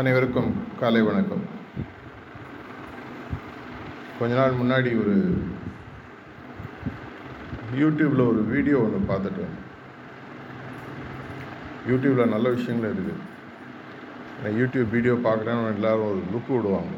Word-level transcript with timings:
அனைவருக்கும் 0.00 0.52
காலை 0.80 1.00
வணக்கம். 1.02 1.42
கொஞ்ச 4.18 4.30
நாள் 4.34 4.54
முன்னாடி 4.60 4.90
ஒரு 5.00 5.14
யூடியூப்பில் 7.80 8.22
ஒரு 8.28 8.40
வீடியோ 8.52 8.76
ஒன்று 8.84 9.00
பார்த்துட்டு 9.10 9.44
யூடியூப்பில் 11.88 12.32
நல்ல 12.34 12.50
விஷயங்கள் 12.50 12.94
இருக்குது 12.94 13.16
நான் 14.42 14.56
யூடியூப் 14.60 14.94
வீடியோ 14.94 15.14
பார்க்குறேன்னு 15.26 15.74
எல்லோரும் 15.74 16.08
ஒரு 16.12 16.22
லுக் 16.34 16.54
விடுவாங்க. 16.54 16.94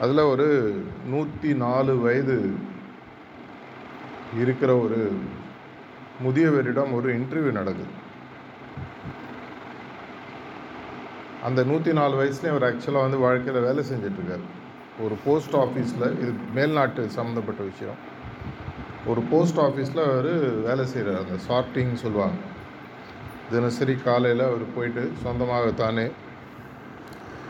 அதில் 0.00 0.30
ஒரு 0.32 0.48
நூற்றி 1.06 1.52
நாலு 1.54 1.94
வயது 2.06 2.38
இருக்கிற 4.42 4.76
ஒரு 4.76 5.00
முதியவரிடம் 6.26 6.92
ஒரு 6.92 7.14
இன்டர்வியூ 7.18 7.54
நடக்குது. 7.60 8.04
அந்த 11.48 11.60
நூற்றி 11.70 11.90
நாலு 11.98 12.14
வயசுலேயும் 12.20 12.54
அவர் 12.54 12.66
ஆக்சுவலாக 12.68 13.06
வந்து 13.06 13.18
வாழ்க்கையில் 13.24 13.66
வேலை 13.66 13.82
செஞ்சிட்ருக்கார். 13.90 14.44
ஒரு 15.04 15.14
போஸ்ட் 15.24 15.56
ஆஃபீஸில் 15.62 16.06
இது 16.22 16.32
மேல்நாட்டு 16.56 17.02
சம்மந்தப்பட்ட 17.16 17.62
விஷயம். 17.70 17.98
ஒரு 19.10 19.20
போஸ்ட் 19.30 19.60
ஆஃபீஸில் 19.64 20.02
அவர் 20.08 20.30
வேலை 20.68 20.84
செய்கிறார் 20.92 21.20
அந்த 21.22 21.36
சார்ட்டிங் 21.48 21.92
சொல்லுவாங்க. 22.04 22.38
தினசரி 23.54 23.94
காலையில் 24.06 24.44
அவர் 24.50 24.64
போயிட்டு 24.76 25.02
சொந்தமாக 25.24 25.66
தானே 25.82 26.06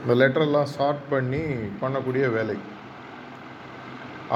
இந்த 0.00 0.14
லெட்டரெல்லாம் 0.22 0.72
சார்ட் 0.76 1.04
பண்ணி 1.12 1.42
பண்ணக்கூடிய 1.82 2.26
வேலை. 2.38 2.56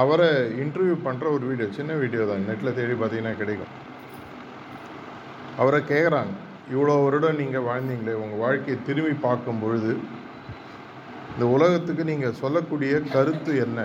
அவரை 0.03 0.29
இன்டர்வியூ 0.63 0.95
பண்ணுற 1.07 1.25
ஒரு 1.37 1.45
வீடியோ 1.49 1.67
சின்ன 1.77 1.93
வீடியோ 2.03 2.23
தான். 2.31 2.47
நெட்டில் 2.49 2.77
தேடி 2.79 2.95
பார்த்தீங்கன்னா 3.01 3.35
கிடைக்கும். 3.41 3.73
அவரை 5.61 5.81
கேட்குறாங்க 5.91 6.33
இவ்வளோ 6.73 6.95
வருடம் 7.03 7.39
நீங்கள் 7.41 7.67
வாழ்ந்தீங்களே 7.67 8.13
உங்கள் 8.23 8.41
வாழ்க்கையை 8.43 8.77
திரும்பி 8.87 9.15
பார்க்கும் 9.25 9.61
பொழுது 9.63 9.93
இந்த 11.33 11.45
உலகத்துக்கு 11.55 12.03
நீங்கள் 12.03 12.39
சொல்லக்கூடிய 12.43 12.93
கருத்து 13.13 13.51
என்ன? 13.65 13.79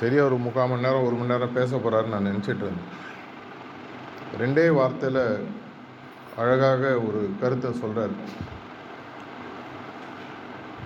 சரியா 0.00 0.22
ஒரு 0.24 0.36
முக்கால் 0.44 0.70
மணி 0.70 0.86
நேரம் 0.86 1.06
ஒரு 1.06 1.16
மணி 1.16 1.32
நேரம் 1.32 1.56
பேச 1.58 1.70
போகிறாருன்னு 1.76 2.14
நான் 2.14 2.28
நினச்சிட்டு 2.30 2.64
இருந்தேன். 2.66 2.90
ரெண்டே 4.40 4.66
வார்த்தையில் 4.78 5.22
அழகாக 6.42 6.82
ஒரு 7.06 7.20
கருத்தை 7.40 7.70
சொல்கிறார் 7.82 8.14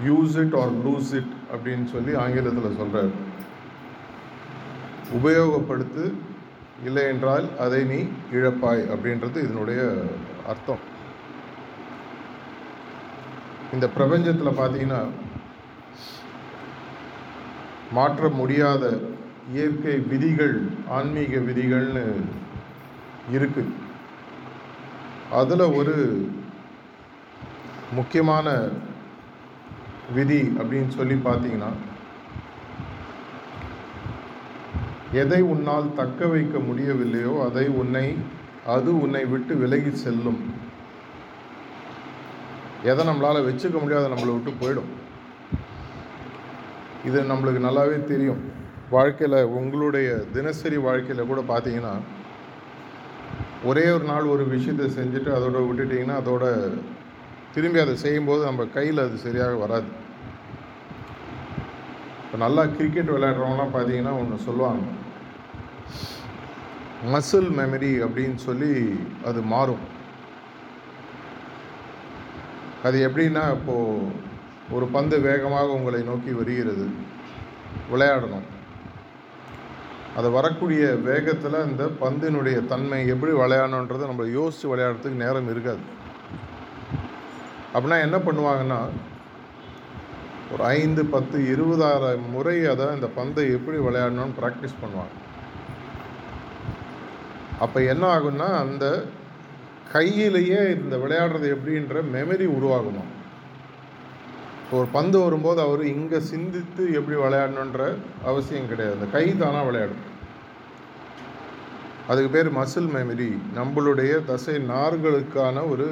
use 0.09 0.37
it 0.43 0.57
or 0.61 0.73
lose 0.87 1.13
it 1.21 1.35
அப்படின்னு 1.55 1.87
சொல்லி 1.95 2.15
ஆங்கிலத்தில் 2.25 2.79
சொல்கிறார் 2.81 3.13
உபயோகப்படுத்து 5.19 6.05
இல்லை 6.83 7.03
என்றால் 7.03 7.59
அதை 7.59 7.85
நீ 7.85 7.99
இழப்பாய் 8.33 8.83
அப்படின்றது 8.95 9.37
இதனுடைய 9.37 9.81
அர்த்தம். 10.47 10.83
இந்த 13.73 13.89
பிரபஞ்சத்தில் 13.99 14.59
பார்த்தீங்கன்னா 14.59 15.03
மாற்ற 17.93 18.29
முடியாத 18.29 18.99
இயற்கை 19.53 19.99
விதிகள் 19.99 20.67
ஆன்மீக 20.89 21.39
விதிகள்னு 21.39 22.05
இருக்கு. 23.31 23.65
அதில் 25.33 25.61
ஒரு 25.61 26.29
முக்கியமான 27.93 28.69
விதி 30.15 30.41
அப்படின்னு 30.59 30.89
சொல்லி 30.89 31.15
பார்த்தீங்கன்னா 31.15 31.71
எதை 35.23 35.41
உன்னால் 35.53 35.95
தக்க 35.99 36.27
வைக்க 36.33 36.57
முடியவில்லையோ 36.69 37.33
அதை 37.47 37.65
உன்னை 37.81 38.07
அது 38.75 38.91
உன்னை 39.05 39.23
விட்டு 39.33 39.55
விலகி 39.63 39.93
செல்லும். 40.05 40.41
எதை 42.91 43.03
நம்மளால் 43.09 43.47
வச்சுக்க 43.49 43.77
முடியாத 43.83 44.09
நம்மளை 44.13 44.33
விட்டு 44.35 44.53
போயிடும். 44.63 44.91
இது 47.09 47.21
நம்மளுக்கு 47.31 47.61
நல்லாவே 47.67 47.99
தெரியும். 48.13 48.43
வாழ்க்கையில் 48.95 49.39
உங்களுடைய 49.59 50.09
தினசரி 50.37 50.79
வாழ்க்கையில் 50.87 51.29
கூட 51.31 51.43
பார்த்தீங்கன்னா 51.53 51.95
ஒரே 53.71 53.85
ஒரு 53.97 54.05
நாள் 54.11 54.33
ஒரு 54.35 54.45
விஷயத்தை 54.55 54.87
செஞ்சுட்டு 54.97 55.31
அதோட 55.37 55.61
விட்டுட்டிங்கன்னா 55.69 56.17
அதோட 56.23 56.45
திரும்பி 57.55 57.79
அதை 57.85 57.95
செய்யும்போது 58.05 58.43
நம்ம 58.49 58.65
கையில் 58.77 59.05
அது 59.07 59.17
சரியாக 59.27 59.55
வராது. 59.65 59.89
இப்போ 62.25 62.39
நல்லா 62.45 62.63
கிரிக்கெட் 62.77 63.15
விளையாடுறவங்களாம் 63.15 63.75
பார்த்தீங்கன்னா 63.75 64.13
ஒன்று 64.21 64.47
சொல்லுவாங்க 64.49 64.85
மசில் 67.13 67.51
மெமரி 67.59 67.91
அப்படின்னு 68.07 68.35
சொல்லி 68.35 68.99
அது 69.25 69.41
மாறும். 69.43 69.85
அது 72.83 73.09
எப்படின்னா 73.09 73.53
இப்போது 73.53 74.09
ஒரு 74.71 74.87
பந்து 74.87 75.21
வேகமாக 75.21 75.67
உங்களை 75.67 76.03
நோக்கி 76.03 76.33
வருகிறது. 76.33 76.87
விளையாடணும். 77.93 78.47
அது 80.17 80.31
வரக்கூடிய 80.31 80.87
வேகத்தில் 80.87 81.55
அந்த 81.55 81.85
பந்தினுடைய 82.01 82.67
தன்மை 82.67 83.07
எப்படி 83.07 83.33
விளையாடணுன்றதை 83.33 84.07
நம்ம 84.07 84.27
யோசித்து 84.27 84.77
விளையாடுறதுக்கு 84.77 85.23
நேரம் 85.25 85.51
இருக்காது. 85.51 85.85
அப்படின்னா 87.75 88.01
என்ன 88.01 88.19
பண்ணுவாங்கன்னா 88.19 88.81
ஒரு 90.53 90.65
ஐந்து 90.65 91.05
பத்து 91.05 91.39
இருபதாயிரம் 91.39 92.31
முறை 92.31 92.67
அதை 92.67 92.87
அந்த 92.87 93.07
பந்தை 93.07 93.51
எப்படி 93.51 93.79
விளையாடணும்னு 93.79 94.39
ப்ராக்டிஸ் 94.41 94.81
பண்ணுவாங்க. 94.83 95.23
அப்போ 97.61 97.83
என்ன 97.83 98.05
ஆகும்னா 98.17 98.49
அந்த 98.65 99.05
கையிலேயே 99.93 100.61
இந்த 100.77 100.97
விளையாடுறது 100.97 101.47
எப்படின்ற 101.55 102.03
மெமரி 102.15 102.47
உருவாகுமா? 102.57 103.05
இப்போ 104.63 104.77
ஒரு 104.79 104.89
பந்து 104.93 105.19
வரும்போது 105.19 105.61
அவர் 105.61 105.83
இங்கே 105.85 106.21
சிந்தித்து 106.21 106.93
எப்படி 106.93 107.17
விளையாடணுன்ற 107.17 107.97
அவசியம் 108.25 108.69
கிடையாது. 108.69 108.97
அந்த 108.97 109.07
கை 109.07 109.37
தானாக 109.37 109.67
விளையாடும். 109.67 110.03
அதுக்கு 112.09 112.31
பேர் 112.31 112.57
மசில் 112.61 112.91
மெமரி 112.97 113.39
நம்மளுடைய 113.59 114.25
தசை 114.25 114.57
நார்களுக்கான 114.73 115.69
ஒரு 115.71 115.87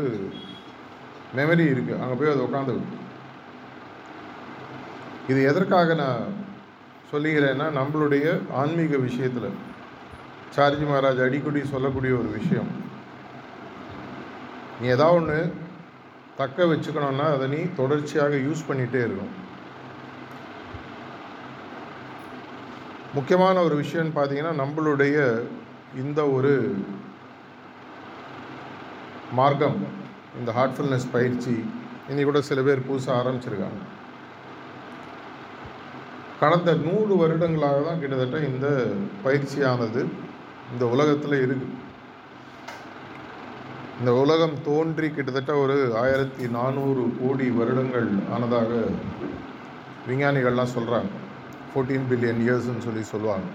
மெமரி 1.37 1.67
இருக்குது 1.75 2.01
அங்கே 2.01 2.15
போய் 2.15 2.33
அது 2.33 2.47
உட்காந்து 2.49 2.75
இது 5.29 5.43
எதற்காக 5.43 5.95
நான் 5.95 6.23
சொல்லுகிறேன்னா 7.13 7.67
நம்மளுடைய 7.79 8.27
ஆன்மீக 8.53 8.97
விஷயத்தில். 8.97 9.71
சார்ஜி 10.57 10.85
மகாராஜ் 10.87 11.25
அடிக்கடி 11.27 11.61
சொல்லக்கூடிய 11.75 12.13
ஒரு 12.21 12.31
விஷயம். 12.39 12.71
நீ 14.81 14.87
ஏதாவது 14.97 15.19
ஒன்று 15.19 15.39
தக்க 16.41 16.65
வச்சுக்கணும்னா 16.65 17.27
அதை 17.35 17.47
நீ 17.55 17.61
தொடர்ச்சியாக 17.77 18.41
யூஸ் 18.47 18.67
பண்ணிகிட்டே 18.69 19.01
இருக்கும் 19.07 19.33
முக்கியமான 23.15 23.63
ஒரு 23.63 23.75
விஷயம்னு 23.83 24.17
பார்த்தீங்கன்னா 24.19 24.53
நம்மளுடைய 24.63 25.17
இந்த 26.03 26.21
ஒரு 26.37 26.53
மார்க்கம் 29.39 29.79
இந்த 30.39 30.51
ஹார்ட்ஃபுல்னஸ் 30.59 31.09
பயிற்சி 31.13 31.57
இன்னி 32.11 32.23
கூட 32.25 32.41
சில 32.51 32.61
பேர் 32.63 32.87
புதுசாக 32.91 33.19
ஆரம்பிச்சிருக்காங்க. 33.21 33.81
கடந்த 36.41 36.71
நூறு 36.87 37.15
வருடங்களாக 37.17 37.83
தான் 37.89 38.01
கிட்டத்தட்ட 38.01 38.39
இந்த 38.51 38.69
பயிற்சியானது 39.25 40.03
இந்த 40.73 40.85
உலகத்தில் 40.95 41.37
இருக்குது 41.45 41.79
இந்த 44.01 44.13
உலகம் 44.23 44.55
தோன்றி 44.69 45.09
கிட்டத்தட்ட 45.17 45.53
ஒரு 45.63 45.77
ஆயிரத்தி 46.03 46.45
நானூறு 46.57 47.03
கோடி 47.19 47.47
வருடங்கள் 47.59 48.09
ஆனதாக 48.35 48.71
விஞ்ஞானிகள்லாம் 50.07 50.75
சொல்கிறாங்க 50.77 51.11
ஃபோர்டீன் 51.69 52.09
பில்லியன் 52.11 52.41
இயர்ஸ்ன்னு 52.45 52.85
சொல்லி 52.87 53.03
சொல்லுவாங்க. 53.11 53.49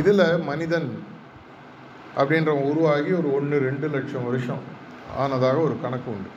இதில் 0.00 0.26
மனிதன் 0.50 0.88
அப்படின்றவன் 2.20 2.68
உருவாகி 2.70 3.12
ஒரு 3.20 3.28
ஒன்று 3.38 3.56
ரெண்டு 3.68 3.86
லட்சம் 3.94 4.26
வருஷம் 4.28 4.62
ஆனதாக 5.22 5.56
ஒரு 5.66 5.76
கணக்கு 5.84 6.08
உண்டு. 6.14 6.30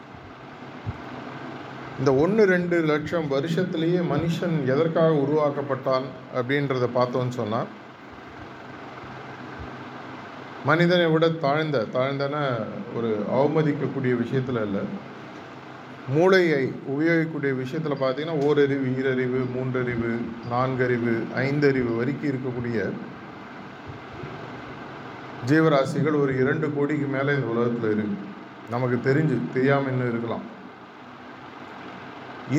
இந்த 1.99 2.11
ஒன்று 2.23 2.43
ரெண்டு 2.53 2.77
லட்சம் 2.91 3.27
வருஷத்துலேயே 3.35 4.01
மனுஷன் 4.13 4.55
எதற்காக 4.73 5.13
உருவாக்கப்பட்டான் 5.25 6.07
அப்படின்றத 6.37 6.87
பார்த்தோன்னு 6.97 7.35
சொன்னால் 7.41 7.69
மனிதனை 10.69 11.05
விட 11.13 11.25
தாழ்ந்த 11.45 11.77
தாழ்ந்தன 11.95 12.35
ஒரு 12.97 13.09
அவமதிக்கக்கூடிய 13.37 14.13
விஷயத்தில் 14.21 14.59
இல்லை. 14.65 14.83
மூளையை 16.15 16.63
உபயோகிக்கக்கூடிய 16.93 17.51
விஷயத்தில் 17.61 18.01
பார்த்தீங்கன்னா 18.01 18.35
ஓரறிவு 18.47 18.87
ஈரறிவு 18.99 19.39
மூன்றறிவு 19.55 20.11
நான்கறிவு 20.53 21.13
ஐந்தறிவு 21.45 21.91
வரைக்கும் 21.99 22.29
இருக்கக்கூடிய 22.31 22.79
ஜீவராசிகள் 25.49 26.17
ஒரு 26.21 26.31
இரண்டு 26.41 26.67
கோடிக்கு 26.75 27.07
மேலே 27.15 27.33
இந்த 27.37 27.49
உலகத்தில் 27.53 27.91
இருக்கு. 27.95 28.17
நமக்கு 28.73 28.97
தெரிஞ்சு 29.09 29.35
தெரியாமல் 29.53 29.91
இன்னும் 29.91 30.11
இருக்கலாம். 30.13 30.45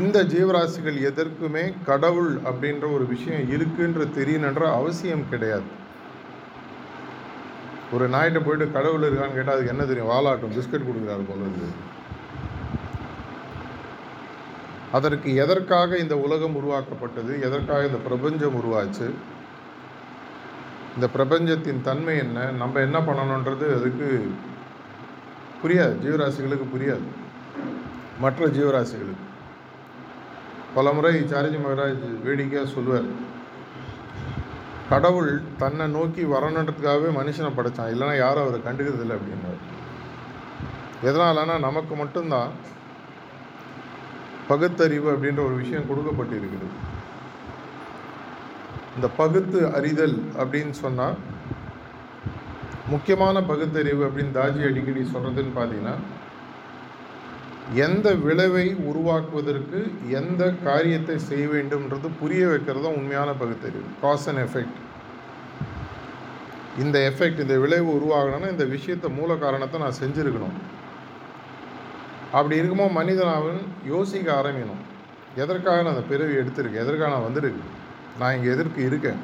இந்த 0.01 0.19
ஜீவராசிகள் 0.35 0.99
எதற்குமே 1.11 1.65
கடவுள் 1.91 2.33
அப்படின்ற 2.51 2.87
ஒரு 2.97 3.07
விஷயம் 3.15 3.51
இருக்குன்ற 3.57 4.09
தெரியணுன்ற 4.19 4.65
அவசியம் 4.81 5.29
கிடையாது. 5.33 5.69
ஒரு 7.93 8.09
நாய்கிட்ட 8.09 8.41
போயிட்டு 8.45 8.73
கடவுள் 8.73 9.11
இருக்கான்னு 9.11 9.35
கேட்டால் 9.35 9.55
அதுக்கு 9.55 9.67
என்ன 9.67 9.85
தெரியும்? 9.85 10.09
வாலாட்டும் 10.09 10.57
பிஸ்கட் 10.57 10.89
கொடுக்குறாரு 10.89 11.25
போல 11.29 11.41
இருக்குது 11.47 11.77
அதற்கு 14.93 15.35
எதற்காக 15.35 15.97
இந்த 15.97 16.19
உலகம் 16.19 16.57
உருவாக்கப்பட்டது? 16.57 17.41
எதற்காக 17.43 17.85
இந்த 17.85 17.97
பிரபஞ்சம் 17.97 18.55
உருவாச்சு? 18.55 19.11
இந்த 20.95 21.09
பிரபஞ்சத்தின் 21.09 21.83
தன்மை 21.83 22.19
என்ன? 22.19 22.51
நம்ம 22.51 22.81
என்ன 22.81 23.01
பண்ணணுன்றது 23.01 23.67
அதுக்கு 23.79 24.31
புரியாது. 25.63 25.97
ஜீவராசிகளுக்கு 26.05 26.67
புரியாது. 26.75 27.07
மற்ற 28.21 28.47
ஜீவராசிகளுக்கு. 28.47 29.27
பல 30.75 30.93
முறை 30.93 31.21
சாரிஜி 31.21 31.59
மகராஜ் 31.65 32.23
வேடிக்கையாக 32.23 32.71
சொல்லுவார். 32.71 33.28
கடவுள் 34.91 35.33
தன்னை 35.63 35.87
நோக்கி 35.97 36.23
வரணுன்றதுக்காகவே 36.35 37.09
மனுஷனை 37.19 37.51
படைச்சான். 37.57 37.91
இல்லைன்னா 37.95 38.15
யாரும் 38.25 38.45
அவரை 38.45 38.61
கண்டுக்கிறது 38.67 39.05
இல்லை 39.05 39.17
அப்படின்னாரு 39.19 39.61
எதனாலனா 41.09 41.57
நமக்கு 41.67 41.95
மட்டும்தான் 41.95 42.53
பகுத்தறிவு 44.51 45.09
அப்படின்ற 45.15 45.41
ஒரு 45.49 45.57
விஷயம் 45.63 45.89
கொடுக்கப்பட்டிருக்குது. 45.91 46.69
இந்த 48.97 49.09
பகுத்து 49.21 49.59
அறிதல் 49.79 50.17
அப்படின்னு 50.43 50.75
சொன்னால் 50.85 51.19
முக்கியமான 52.93 53.43
பகுத்தறிவு 53.51 54.03
அப்படின்னு 54.07 54.37
தாஜி 54.39 54.61
அடிக்கடி 54.69 55.03
சொல்கிறதுன்னு 55.15 55.53
பார்த்தீங்கன்னா 55.59 55.97
எந்த 57.75 58.09
விளைவை 58.15 58.67
உருவாக்குவதற்கு 58.91 59.79
எந்த 60.21 60.43
காரியத்தை 60.67 61.17
செய்ய 61.19 61.47
வேண்டும்ன்றது 61.55 62.09
புரிய 62.21 62.43
வைக்கிறது 62.49 62.85
தான் 62.85 62.99
உண்மையான 63.01 63.31
பகுத்தறிவு. 63.33 63.89
காஸ் 64.03 64.29
அண்ட் 64.29 64.43
எஃபெக்ட் 64.45 64.79
இந்த 66.83 66.97
எஃபெக்ட் 67.11 67.43
இந்த 67.45 67.57
விளைவு 67.65 67.89
உருவாகணும்னா 67.99 68.51
இந்த 68.55 68.65
விஷயத்தை 68.65 69.09
மூல 69.11 69.37
காரணத்தை 69.45 69.81
நான் 69.81 70.01
செஞ்சுருக்கணும். 70.03 70.57
அப்படி 72.33 72.59
இருக்கும்போது 72.61 72.97
மனிதன் 72.99 73.37
அவன் 73.39 73.61
யோசிக்க 73.93 74.29
ஆரம்பிக்கணும். 74.41 74.83
எதற்காக 75.43 75.83
நான் 75.83 75.95
அந்த 75.95 76.07
பிறவி 76.13 76.35
எடுத்திருக்கேன்? 76.41 76.85
எதற்காக 76.85 77.11
நான் 77.15 77.27
வந்திருக்கு 77.29 77.65
நான் 78.21 78.37
இங்கே 78.37 78.51
எதற்கு 78.55 78.81
இருக்கேன்? 78.89 79.21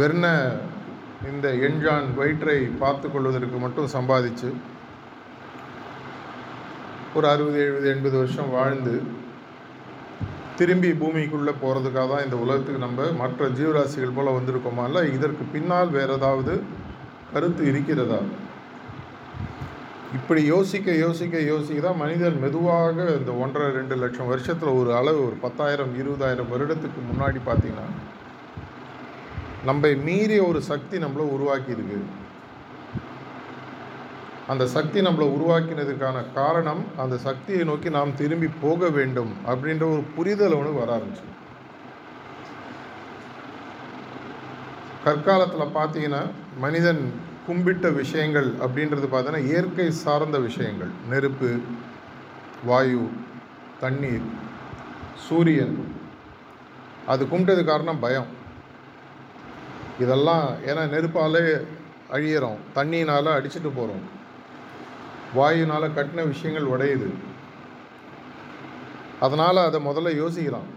வெறுன 0.00 0.26
இந்த 1.30 1.48
எண்ஜான் 1.68 2.06
வயிற்றை 2.20 2.60
பார்த்து 2.82 3.10
கொள்வதற்கு 3.10 3.58
மட்டும் 3.64 3.92
சம்பாதிச்சு 3.96 4.50
ஒரு 7.16 7.26
அறுபது 7.30 7.58
எழுபது 7.64 7.86
எண்பது 7.92 8.16
வருஷம் 8.18 8.52
வாழ்ந்து 8.56 8.92
திரும்பி 10.58 10.90
பூமிக்குள்ளே 11.00 11.52
போகிறதுக்காக 11.62 12.06
தான் 12.12 12.24
இந்த 12.24 12.36
உலகத்துக்கு 12.44 12.84
நம்ம 12.84 13.08
மற்ற 13.20 13.48
ஜீவராசிகள் 13.58 14.14
போல் 14.16 14.36
வந்திருக்கோமா? 14.36 14.84
இல்லை 14.88 15.02
இதற்கு 15.16 15.44
பின்னால் 15.54 15.94
வேறு 15.96 16.14
ஏதாவது 16.18 16.54
கருத்து 17.34 17.62
இருக்கிறதா? 17.72 18.20
இப்படி 20.18 20.40
யோசிக்க 20.44 20.94
யோசிக்க 21.04 21.36
யோசிக்க 21.50 21.78
தான் 21.80 22.00
மனிதன் 22.04 22.40
மெதுவாக 22.44 23.06
இந்த 23.18 23.32
ஒன்றரை 23.44 23.68
ரெண்டு 23.78 23.94
லட்சம் 23.96 24.32
வருஷத்தில் 24.32 24.78
ஒரு 24.80 24.90
அளவு 25.00 25.20
ஒரு 25.26 25.36
பத்தாயிரம் 25.44 25.94
இருபதாயிரம் 26.00 26.50
வருடத்துக்கு 26.54 27.02
முன்னாடி 27.10 27.40
பார்த்தீங்கன்னா 27.48 27.88
நம்ம 29.70 29.92
மீறிய 30.08 30.42
ஒரு 30.50 30.60
சக்தி 30.72 30.96
நம்மளை 30.98 31.26
உருவாக்கியிருக்கு. 31.36 32.00
அந்த 34.48 34.66
சக்தி 34.66 35.00
நம்மளை 35.00 35.36
உருவாக்கினதுக்கான 35.36 36.32
காரணம் 36.34 36.84
அந்த 36.96 37.18
சக்தியை 37.18 37.64
நோக்கி 37.64 37.90
நாம் 37.90 38.16
திரும்பி 38.16 38.48
போக 38.60 38.88
வேண்டும் 38.88 39.32
அப்படின்ற 39.46 39.92
ஒரு 39.92 40.04
புரிதல் 40.16 40.52
ஒன்று 40.52 40.72
வர 40.72 40.96
ஆரம்பிச்சு 40.96 41.30
கற்காலத்தில் 45.04 45.74
பார்த்தீங்கன்னா 45.74 46.30
மனிதன் 46.58 47.12
கும்பிட்ட 47.48 47.94
விஷயங்கள் 47.94 48.52
அப்படின்றது 48.52 49.06
பார்த்தீங்கன்னா 49.12 49.44
இயற்கை 49.44 49.90
சார்ந்த 49.90 50.38
விஷயங்கள். 50.38 50.88
நெருப்பு 51.08 51.58
வாயு 52.64 53.08
தண்ணீர் 53.80 54.20
சூரியன். 55.16 55.94
அது 57.06 57.28
கும்பிட்டது 57.28 57.64
காரணம் 57.64 57.98
பயம். 57.98 58.26
இதெல்லாம் 59.98 60.54
ஏன்னா 60.66 60.82
நெருப்பாலே 60.88 61.66
அழியிறோம். 62.12 62.56
தண்ணினால் 62.74 63.36
அடிச்சுட்டு 63.38 63.70
போகிறோம் 63.74 64.20
வாயுனால் 65.36 65.94
கட்டின 65.96 66.26
விஷயங்கள் 66.32 66.70
உடையுது. 66.74 67.10
அதனால் 69.20 69.66
அதை 69.68 69.80
முதல்ல 69.88 70.12
யோசிக்கலாம். 70.22 70.70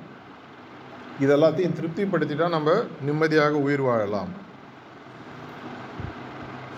இதெல்லாத்தையும் 1.23 1.77
திருப்திப்படுத்திட்டா 1.77 2.47
நம்ம 2.49 2.71
நிம்மதியாக 3.07 3.59
உயிர் 3.67 3.85
வாழலாம். 3.89 4.31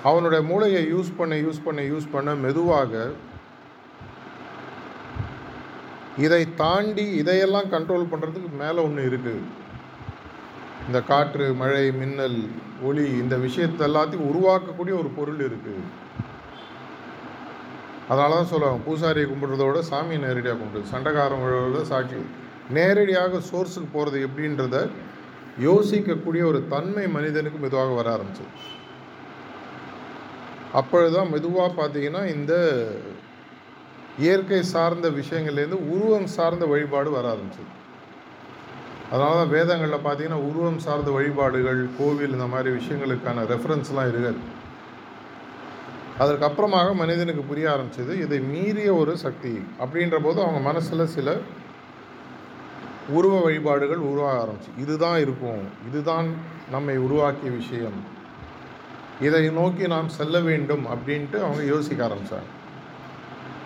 அவனுடைய 0.10 0.42
மூளையை 0.50 0.82
யூஸ் 0.94 1.12
பண்ண 1.18 1.36
யூஸ் 1.36 1.64
பண்ண 1.64 1.82
யூஸ் 1.82 2.12
பண்ண 2.12 2.36
மெதுவாக 2.36 2.92
இதை 6.26 6.42
தாண்டி 6.56 7.06
இதையெல்லாம் 7.22 7.72
கண்ட்ரோல் 7.74 8.12
பண்ணுறதுக்கு 8.12 8.50
மேலே 8.62 8.80
ஒன்று 8.88 9.10
இருக்குது 9.10 9.42
இந்த 10.88 11.00
காற்று 11.02 11.46
மழை 11.54 11.92
மின்னல் 11.92 12.40
ஒளி 12.82 13.06
இந்த 13.22 13.36
விஷயத்தை 13.46 13.84
எல்லாத்தையும் 13.88 14.30
உருவாக்கக்கூடிய 14.32 14.94
ஒரு 15.02 15.10
பொருள் 15.18 15.42
இருக்குது 15.48 16.06
அதனால 18.10 18.36
தான் 18.36 18.52
சொல்லுவாங்க 18.52 18.80
பூசாரியை 18.88 19.28
கும்பிட்றதோட 19.30 19.80
சாமியை 19.92 20.20
நேரடியாக 20.26 20.58
கும்பிடுது 20.60 20.92
சண்டைக்காரங்களோட 20.94 21.82
சாட்சி. 21.92 22.20
நேரடியாக 22.78 23.42
சோர்ஸுக்கு 23.50 23.90
போகிறது 23.96 24.18
எப்படின்றத 24.28 24.78
யோசிக்கக்கூடிய 25.68 26.42
ஒரு 26.52 26.60
தன்மை 26.74 27.06
மனிதனுக்கு 27.16 27.60
மெதுவாக 27.64 27.94
வர 28.00 28.08
ஆரம்பிச்சது. 28.16 28.52
அப்பொழுதுதான் 30.80 31.32
மெதுவாக 31.34 31.70
பார்த்தீங்கன்னா 31.80 32.24
இந்த 32.36 32.54
இயற்கை 34.26 34.62
சார்ந்த 34.74 35.08
விஷயங்கள்லேருந்து 35.20 35.80
உருவம் 35.94 36.30
சார்ந்த 36.36 36.66
வழிபாடு 36.74 37.10
வர 37.18 37.26
ஆரம்பிச்சது. 37.34 37.72
அதனால 39.12 39.34
தான் 39.40 39.54
வேதங்களில் 39.56 40.06
பார்த்தீங்கன்னா 40.06 40.40
உருவம் 40.50 40.82
சார்ந்த 40.86 41.12
வழிபாடுகள் 41.18 41.82
கோவில் 41.98 42.36
இந்த 42.38 42.48
மாதிரி 42.54 42.70
விஷயங்களுக்கான 42.80 43.46
ரெஃபரன்ஸ்லாம் 43.54 44.10
இருக்காது. 44.14 44.42
அதற்கப்புறமாக 46.20 46.94
மனிதனுக்கு 46.94 47.42
புரிய 47.42 47.70
ஆரம்பிச்சது 47.70 48.14
இதை 48.22 48.40
மீறிய 48.40 48.96
ஒரு 48.96 49.18
சக்தி 49.18 49.54
அப்படின்ற 49.80 50.18
போது 50.22 50.42
அவங்க 50.42 50.60
மனசில் 50.60 51.06
சில 51.08 51.38
உருவ 53.10 53.40
வழிபாடுகள் 53.40 53.98
உருவாக 53.98 54.40
ஆரம்பிச்சு 54.44 54.72
இதுதான் 54.78 55.20
இருக்கும் 55.20 55.62
இதுதான் 55.88 56.30
நம்மை 56.72 56.98
உருவாக்கிய 56.98 57.52
விஷயம் 57.52 57.98
இதை 59.22 59.50
நோக்கி 59.50 59.88
நாம் 59.88 60.10
செல்ல 60.10 60.40
வேண்டும் 60.40 60.86
அப்படின்ட்டு 60.86 61.38
அவங்க 61.42 61.64
யோசிக்க 61.64 62.08
ஆரம்பித்தாங்க 62.08 62.52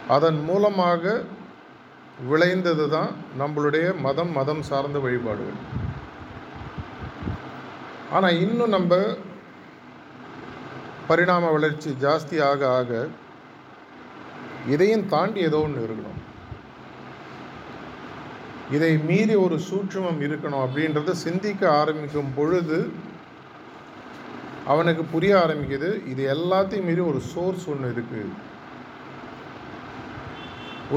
அதன் 0.07 0.39
மூலமாக 0.43 1.23
விளைந்தது 2.27 2.89
தான் 2.89 3.11
நம்மளுடைய 3.39 3.99
மதம் 3.99 4.31
மதம் 4.31 4.61
சார்ந்த 4.61 4.99
வழிபாடுகள். 4.99 5.59
ஆனால் 8.11 8.39
இன்னும் 8.39 8.69
நம்ம 8.69 8.93
பரிணாம 11.11 11.51
வளர்ச்சி 11.55 11.89
ஜாஸ்தி 12.05 12.37
ஆக 12.49 12.61
ஆக 12.79 13.07
இதையும் 14.73 15.07
தாண்டி 15.13 15.39
ஏதோ 15.49 15.59
ஒன்று 15.65 15.85
இருக்கணும். 15.85 16.19
இதை 18.75 18.91
மீறி 19.07 19.35
ஒரு 19.45 19.55
சூட்சமம் 19.69 20.19
இருக்கணும் 20.27 20.63
அப்படின்றத 20.65 21.15
சிந்திக்க 21.23 21.63
ஆரம்பிக்கும் 21.79 22.29
பொழுது 22.35 22.77
அவனுக்கு 24.71 25.03
புரிய 25.13 25.33
ஆரம்பிக்குது 25.43 25.89
இது 26.11 26.23
எல்லாத்தையும் 26.35 26.87
மீறி 26.89 27.03
ஒரு 27.11 27.21
சோர்ஸ் 27.31 27.65
ஒன்று 27.73 27.89
இருக்குது 27.95 28.31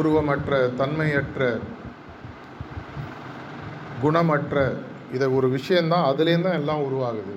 உருவமற்ற 0.01 0.53
தன்மையற்ற 0.81 1.49
குணமற்ற 4.05 4.63
இதை 5.17 5.27
ஒரு 5.39 5.49
விஷயந்தான் 5.57 6.09
அதுலேருந்து 6.11 6.49
தான் 6.49 6.61
எல்லாம் 6.61 6.87
உருவாகுது. 6.89 7.35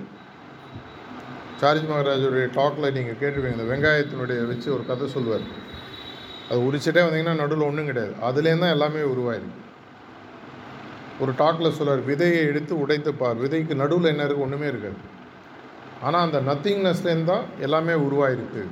சார்ஜ் 1.60 1.86
மகாராஜுடைய 1.90 2.46
டாக்கில் 2.56 2.94
நீங்கள் 2.96 3.18
கேட்டுருவீங்க 3.20 3.56
இந்த 3.56 3.66
வெங்காயத்தினுடைய 3.70 4.40
வச்சு 4.50 4.68
ஒரு 4.74 4.84
கதை 4.90 5.06
சொல்லுவார். 5.14 5.46
அது 6.48 6.58
உரிச்சிட்டே 6.66 7.02
வந்தீங்கன்னா 7.06 7.34
நடுவில் 7.42 7.68
ஒன்றும் 7.70 7.88
கிடையாது. 7.90 8.14
அதுலேருந்து 8.28 8.64
தான் 8.66 8.76
எல்லாமே 8.76 9.00
உருவாயிருக்கு. 9.12 9.64
ஒரு 11.22 11.32
டாக்கில் 11.40 11.76
சொல்லுவார் 11.78 12.02
விதையை 12.10 12.42
எடுத்து 12.50 12.74
உடைத்துப்பார் 12.84 13.40
விதைக்கு 13.44 13.74
நடுவில் 13.82 14.10
என்ன 14.12 14.24
இருக்குது 14.26 14.46
ஒன்றுமே 14.46 14.68
இருக்காது. 14.72 15.00
ஆனால் 16.06 16.24
அந்த 16.26 16.40
நத்திங்னஸ்லேருந்து 16.50 17.30
தான் 17.32 17.46
எல்லாமே 17.66 17.94
உருவாயிருக்கு. 18.06 18.64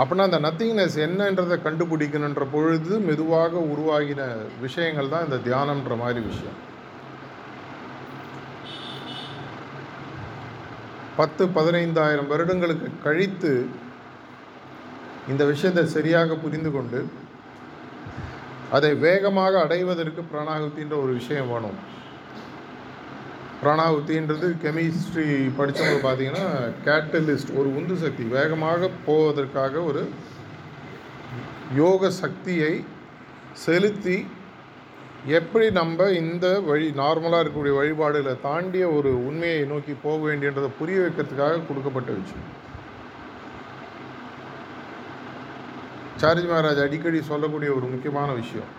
அப்படின்னா 0.00 0.28
அந்த 0.30 0.40
நத்திங்னஸ் 0.46 0.96
என்னன்றதை 1.04 1.56
கண்டுபிடிக்கணுன்ற 1.66 2.44
பொழுது 2.54 2.94
மெதுவாக 3.08 3.62
உருவாகின 3.72 4.22
விஷயங்கள் 4.64 5.12
தான் 5.14 5.24
இந்த 5.28 5.38
தியானம்ன்ற 5.46 5.96
மாதிரி 6.02 6.20
விஷயம். 6.30 6.58
பத்து 11.18 11.44
பதினைந்தாயிரம் 11.56 12.30
வருடங்களுக்கு 12.32 12.88
கழித்து 13.04 13.52
இந்த 15.30 15.42
விஷயத்தை 15.52 15.84
சரியாக 15.96 16.36
புரிந்து 16.42 16.70
கொண்டு 16.74 17.00
அதை 18.76 18.90
வேகமாக 19.06 19.60
அடைவதற்கு 19.64 20.22
பிராணாகுத்தின்ற 20.32 20.94
ஒரு 21.04 21.12
விஷயம் 21.20 21.50
வேணும். 21.52 21.78
பிராணாகுத்தின்றது 23.62 24.48
கெமிஸ்ட்ரி 24.64 25.26
படித்தவங்க 25.58 25.98
பார்த்தீங்கன்னா 26.06 26.46
கேட்டலிஸ்ட் 26.86 27.52
ஒரு 27.60 27.68
உந்து 27.78 27.96
சக்தி. 28.02 28.24
வேகமாக 28.36 28.90
போவதற்காக 29.06 29.82
ஒரு 29.90 30.02
யோக 31.80 32.10
சக்தியை 32.22 32.74
செலுத்தி 33.64 34.18
எப்படி 35.36 35.70
நம்ம 35.70 36.04
இந்த 36.10 36.60
வழி 36.60 36.86
நார்மலாக 36.90 37.40
இருக்கக்கூடிய 37.44 37.74
வழிபாடுகளை 37.74 38.40
தாண்டிய 38.40 38.88
ஒரு 38.88 39.26
உண்மையை 39.26 39.64
நோக்கி 39.64 39.94
போக 40.02 40.18
வேண்டியன்றதை 40.26 40.68
புரிய 40.78 40.98
வைக்கிறதுக்காக 40.98 41.66
கொடுக்கப்பட்ட 41.68 42.12
விஷயம். 42.12 42.46
சார்ஜி 46.20 46.46
மகாராஜ் 46.50 46.82
அடிக்கடி 46.82 47.22
சொல்லக்கூடிய 47.22 47.72
ஒரு 47.72 47.86
முக்கியமான 47.86 48.32
விஷயம். 48.32 48.70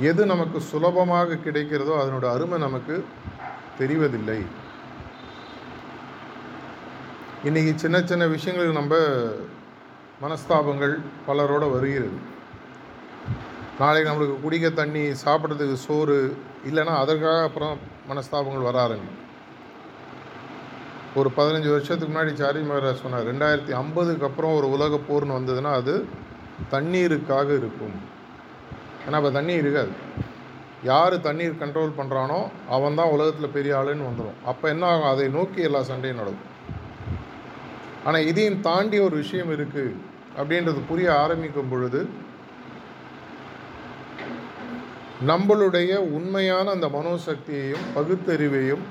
எது 0.00 0.26
நமக்கு 0.26 0.60
சுலபமாக 0.60 1.38
கிடைக்கிறதோ 1.44 1.94
அதனோட 2.00 2.24
அருமை 2.32 2.58
நமக்கு 2.58 3.04
தெரிவதில்லை. 3.78 4.40
இன்றைக்கி 7.44 7.74
சின்ன 7.74 8.02
சின்ன 8.02 8.26
விஷயங்களுக்கு 8.26 8.78
நம்ம 8.80 8.96
மனஸ்தாபங்கள் 10.22 10.96
பலரோட 11.28 11.70
வருகிறது. 11.72 12.36
நாளைக்கு 13.80 14.10
நம்மளுக்கு 14.10 14.36
குடிக்க 14.44 14.68
தண்ணி 14.78 15.02
சாப்பிட்றதுக்கு 15.24 15.76
சோறு 15.86 16.16
இல்லைன்னா 16.68 16.94
அதற்காக 17.02 17.42
அப்புறம் 17.48 17.74
மனஸ்தாபங்கள் 18.10 18.68
வர 18.68 18.76
ஆரம்பிக்கும். 18.84 19.24
ஒரு 21.18 21.28
பதினஞ்சு 21.36 21.68
வருஷத்துக்கு 21.74 22.10
முன்னாடி 22.12 22.32
சாரி 22.40 22.60
மகராஜ் 22.70 23.04
சொன்னார் 23.04 23.28
ரெண்டாயிரத்தி 23.30 23.72
ஐம்பதுக்கு 23.82 24.26
அப்புறம் 24.28 24.56
ஒரு 24.58 24.66
உலக 24.76 25.00
போர்னு 25.08 25.38
வந்ததுன்னா 25.38 25.72
அது 25.80 25.94
தண்ணீருக்காக 26.74 27.48
இருக்கும். 27.60 27.96
ஏன்னா 29.04 29.18
இப்போ 29.20 29.32
தண்ணி 29.38 29.54
இருக்காது. 29.62 29.92
யார் 30.90 31.14
தண்ணீர் 31.28 31.60
கண்ட்ரோல் 31.62 31.96
பண்ணுறானோ 32.00 32.40
அவன் 32.76 32.98
தான் 32.98 33.12
உலகத்தில் 33.14 33.54
பெரிய 33.56 33.72
ஆளுன்னு 33.78 34.08
வந்துடும் 34.10 34.38
அப்போ 34.50 34.66
என்ன 34.74 34.84
ஆகும்? 34.92 35.10
அதை 35.14 35.26
நோக்கி 35.38 35.60
எல்லா 35.68 35.80
சண்டையும் 35.90 36.20
நடக்கும். 36.22 36.54
ஆனால் 38.06 38.26
இதையும் 38.30 38.62
தாண்டி 38.68 38.98
ஒரு 39.06 39.16
விஷயம் 39.22 39.52
இருக்குது 39.56 39.98
அப்படின்றது 40.38 40.80
புரிய 40.90 41.08
ஆரம்பிக்கும் 41.22 41.72
பொழுது 41.74 42.00
நம்மளுடைய 45.26 45.92
உண்மையான 46.16 46.70
அந்த 46.76 46.88
மனோசக்தியையும் 46.96 47.86
பகுத்தறிவையும் 47.96 48.84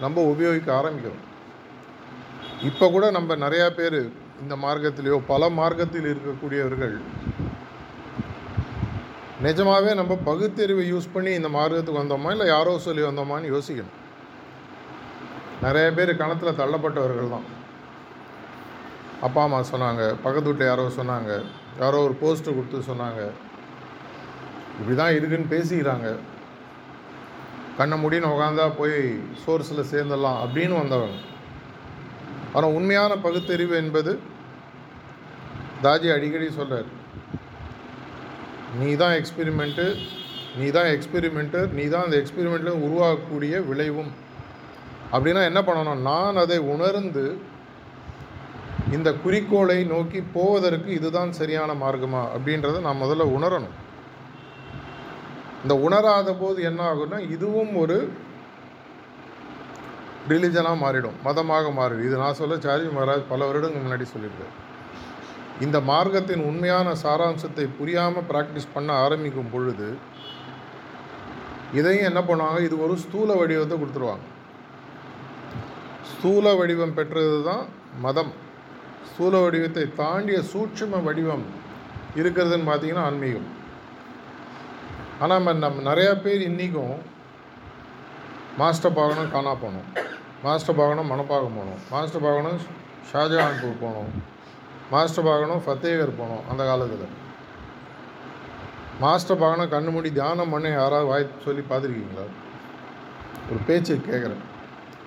நம்ம 0.00 0.22
உபயோகிக்க 0.32 0.68
ஆரம்பிக்கிறோம். 0.78 1.22
இப்போ 2.68 2.86
கூட 2.94 3.04
நம்ம 3.16 3.36
நிறையா 3.44 3.66
பேர் 3.78 3.98
இந்த 4.42 4.54
மார்க்கத்திலேயோ 4.64 5.18
பல 5.32 5.50
மார்க்கத்தில் 5.58 6.08
இருக்கக்கூடியவர்கள் 6.12 6.96
நிஜமாகவே 9.46 9.92
நம்ம 10.00 10.16
பகுத்தறிவை 10.30 10.84
யூஸ் 10.92 11.12
பண்ணி 11.14 11.30
இந்த 11.38 11.48
மார்க்கத்துக்கு 11.58 12.02
வந்தோமா 12.02 12.32
இல்லை 12.34 12.46
யாரோ 12.54 12.72
சொல்லி 12.86 13.02
வந்தோமான்னு 13.06 13.52
யோசிக்கணும். 13.54 13.98
நிறைய 15.64 15.86
பேர் 15.96 16.20
கணத்தில் 16.20 16.58
தள்ளப்பட்டவர்கள் 16.60 17.32
தான். 17.34 17.46
அப்பா 19.26 19.40
அம்மா 19.46 19.58
சொன்னாங்க 19.72 20.02
பக்கத்து 20.22 20.48
வீட்டில் 20.50 20.70
யாரோ 20.70 20.84
சொன்னாங்க 21.00 21.32
யாரோ 21.82 21.98
ஒரு 22.06 22.14
போஸ்ட்டு 22.22 22.54
கொடுத்து 22.56 22.88
சொன்னாங்க 22.90 23.22
இப்படி 24.78 24.96
தான் 25.00 25.16
இருக்குன்னு 25.16 25.52
பேசிக்கிறாங்க. 25.54 26.08
கண்ணை 27.78 27.96
முடின்னு 28.04 28.32
உட்காந்தா 28.34 28.64
போய் 28.80 28.96
சோர்ஸில் 29.42 29.90
சேர்ந்துடலாம் 29.92 30.40
அப்படின்னு 30.44 30.74
வந்தவங்க. 30.80 31.18
ஆனால் 32.56 32.74
உண்மையான 32.78 33.12
பகுத்தறிவு 33.26 33.74
என்பது 33.82 34.12
தாஜி 35.84 36.08
அடிக்கடி 36.16 36.48
சொல்கிறார் 36.58 36.90
நீ 38.80 38.90
தான் 39.02 39.14
எக்ஸ்பெரிமெண்ட்டு 39.20 39.86
நீ 40.58 40.66
தான் 40.76 40.90
எக்ஸ்பெரிமெண்ட்டு 40.96 41.60
நீ 41.78 41.84
தான் 41.94 42.04
அந்த 42.06 42.16
எக்ஸ்பெரிமெண்ட்டில் 42.22 42.82
உருவாக்கக்கூடிய 42.86 43.54
விளைவும். 43.70 44.12
அப்படின்னா 45.14 45.42
என்ன 45.50 45.60
பண்ணணும்? 45.68 46.04
நான் 46.10 46.40
அதை 46.42 46.58
உணர்ந்து 46.74 47.24
இந்த 48.96 49.08
குறிக்கோளை 49.24 49.78
நோக்கி 49.94 50.20
போவதற்கு 50.36 50.90
இதுதான் 50.98 51.32
சரியான 51.40 51.72
மார்க்கமா 51.82 52.22
அப்படின்றத 52.34 52.80
நான் 52.86 53.02
முதல்ல 53.02 53.26
உணரணும். 53.36 53.76
இந்த 55.62 55.74
உணராத 55.86 56.28
போது 56.42 56.58
என்ன 56.70 56.80
ஆகும்னா 56.90 57.18
இதுவும் 57.34 57.72
ஒரு 57.82 57.96
ரிலிஜனாக 60.30 60.76
மாறிடும் 60.82 61.16
மதமாக 61.26 61.70
மாறிடும். 61.78 62.06
இது 62.08 62.16
நான் 62.22 62.38
சொல்ல 62.40 62.56
சாரி 62.64 62.84
மகாராஜ் 62.96 63.30
பல 63.30 63.46
வருடங்கள் 63.48 63.84
முன்னாடி 63.84 64.06
சொல்லியிருக்காரு 64.12 64.52
இந்த 65.64 65.78
மார்க்கத்தின் 65.90 66.44
உண்மையான 66.50 66.88
சாராம்சத்தை 67.02 67.64
புரியாமல் 67.78 68.26
ப்ராக்டிஸ் 68.30 68.72
பண்ண 68.74 68.90
ஆரம்பிக்கும் 69.04 69.52
பொழுது 69.54 69.88
இதையும் 71.78 72.08
என்ன 72.10 72.20
பண்ணுவாங்க? 72.28 72.60
இது 72.68 72.76
ஒரு 72.84 72.94
ஸ்தூல 73.04 73.34
வடிவத்தை 73.40 73.76
கொடுத்துருவாங்க. 73.78 74.26
ஸ்தூல 76.12 76.54
வடிவம் 76.60 76.96
பெற்றது 76.98 77.38
தான் 77.50 77.64
மதம். 78.04 78.32
ஸ்தூல 79.10 79.34
வடிவத்தை 79.44 79.84
தாண்டிய 80.00 80.38
சூட்சும 80.52 81.02
வடிவம் 81.08 81.44
இருக்கிறதுன்னு 82.20 82.68
பார்த்தீங்கன்னா 82.70 83.06
ஆன்மீகம். 83.10 83.48
ஆனால் 85.22 85.40
நம்ம 85.40 85.52
நம்ம 85.64 85.82
நிறையா 85.88 86.12
பேர் 86.22 86.40
இன்றைக்கும் 86.50 86.94
மாஸ்டர் 88.60 88.94
பாகனம் 88.96 89.32
காணா 89.34 89.52
போகணும். 89.62 89.88
மாஸ்டர் 90.44 90.76
பாகனம் 90.78 91.10
மணப்பாக்கம் 91.12 91.56
போகணும். 91.58 91.80
மாஸ்டர் 91.92 92.24
பாகனம் 92.24 92.58
ஷாஜஹான்பூர் 93.10 93.76
போகணும். 93.82 94.10
மாஸ்டர் 94.94 95.26
பாகனம் 95.28 95.62
ஃபத்தேகர் 95.66 96.12
போகணும் 96.20 96.42
அந்த 96.50 96.62
காலத்தில். 96.70 97.06
மாஸ்டர் 99.04 99.40
பாகனம் 99.42 99.72
கண்ணு 99.74 99.92
மூடி 99.94 100.10
தியானம் 100.18 100.52
பண்ண 100.54 100.74
யாராவது 100.80 101.10
வாய் 101.12 101.26
சொல்லி 101.46 101.64
பார்த்துருக்கீங்களா? 101.70 102.26
ஒரு 103.50 103.60
பேச்சு 103.68 103.92
கேட்குறேன் 104.10 104.44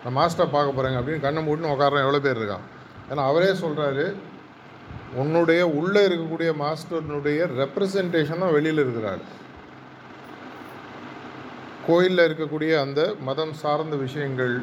நான் 0.04 0.18
மாஸ்டர் 0.22 0.54
பார்க்க 0.58 0.78
போகிறேங்க 0.78 1.00
அப்படின்னு 1.02 1.26
கண்ணை 1.26 1.44
மூடின்னு 1.48 1.74
உட்காரன் 1.76 2.06
எவ்வளோ 2.06 2.22
பேர் 2.26 2.40
இருக்கான்? 2.42 2.68
ஏன்னா 3.10 3.24
அவரே 3.32 3.54
சொல்கிறாரு 3.64 4.06
உன்னுடைய 5.22 5.62
உள்ளே 5.80 6.02
இருக்கக்கூடிய 6.10 6.52
மாஸ்டர்னுடைய 6.66 7.42
ரெப்ரசன்டேஷன் 7.62 8.44
தான் 8.44 8.56
வெளியில் 8.58 8.84
இருக்கிறார். 8.86 9.24
கோயிலில் 11.88 12.26
இருக்கக்கூடிய 12.28 12.72
அந்த 12.86 13.02
மதம் 13.28 13.54
சார்ந்த 13.62 13.96
விஷயங்கள் 14.06 14.56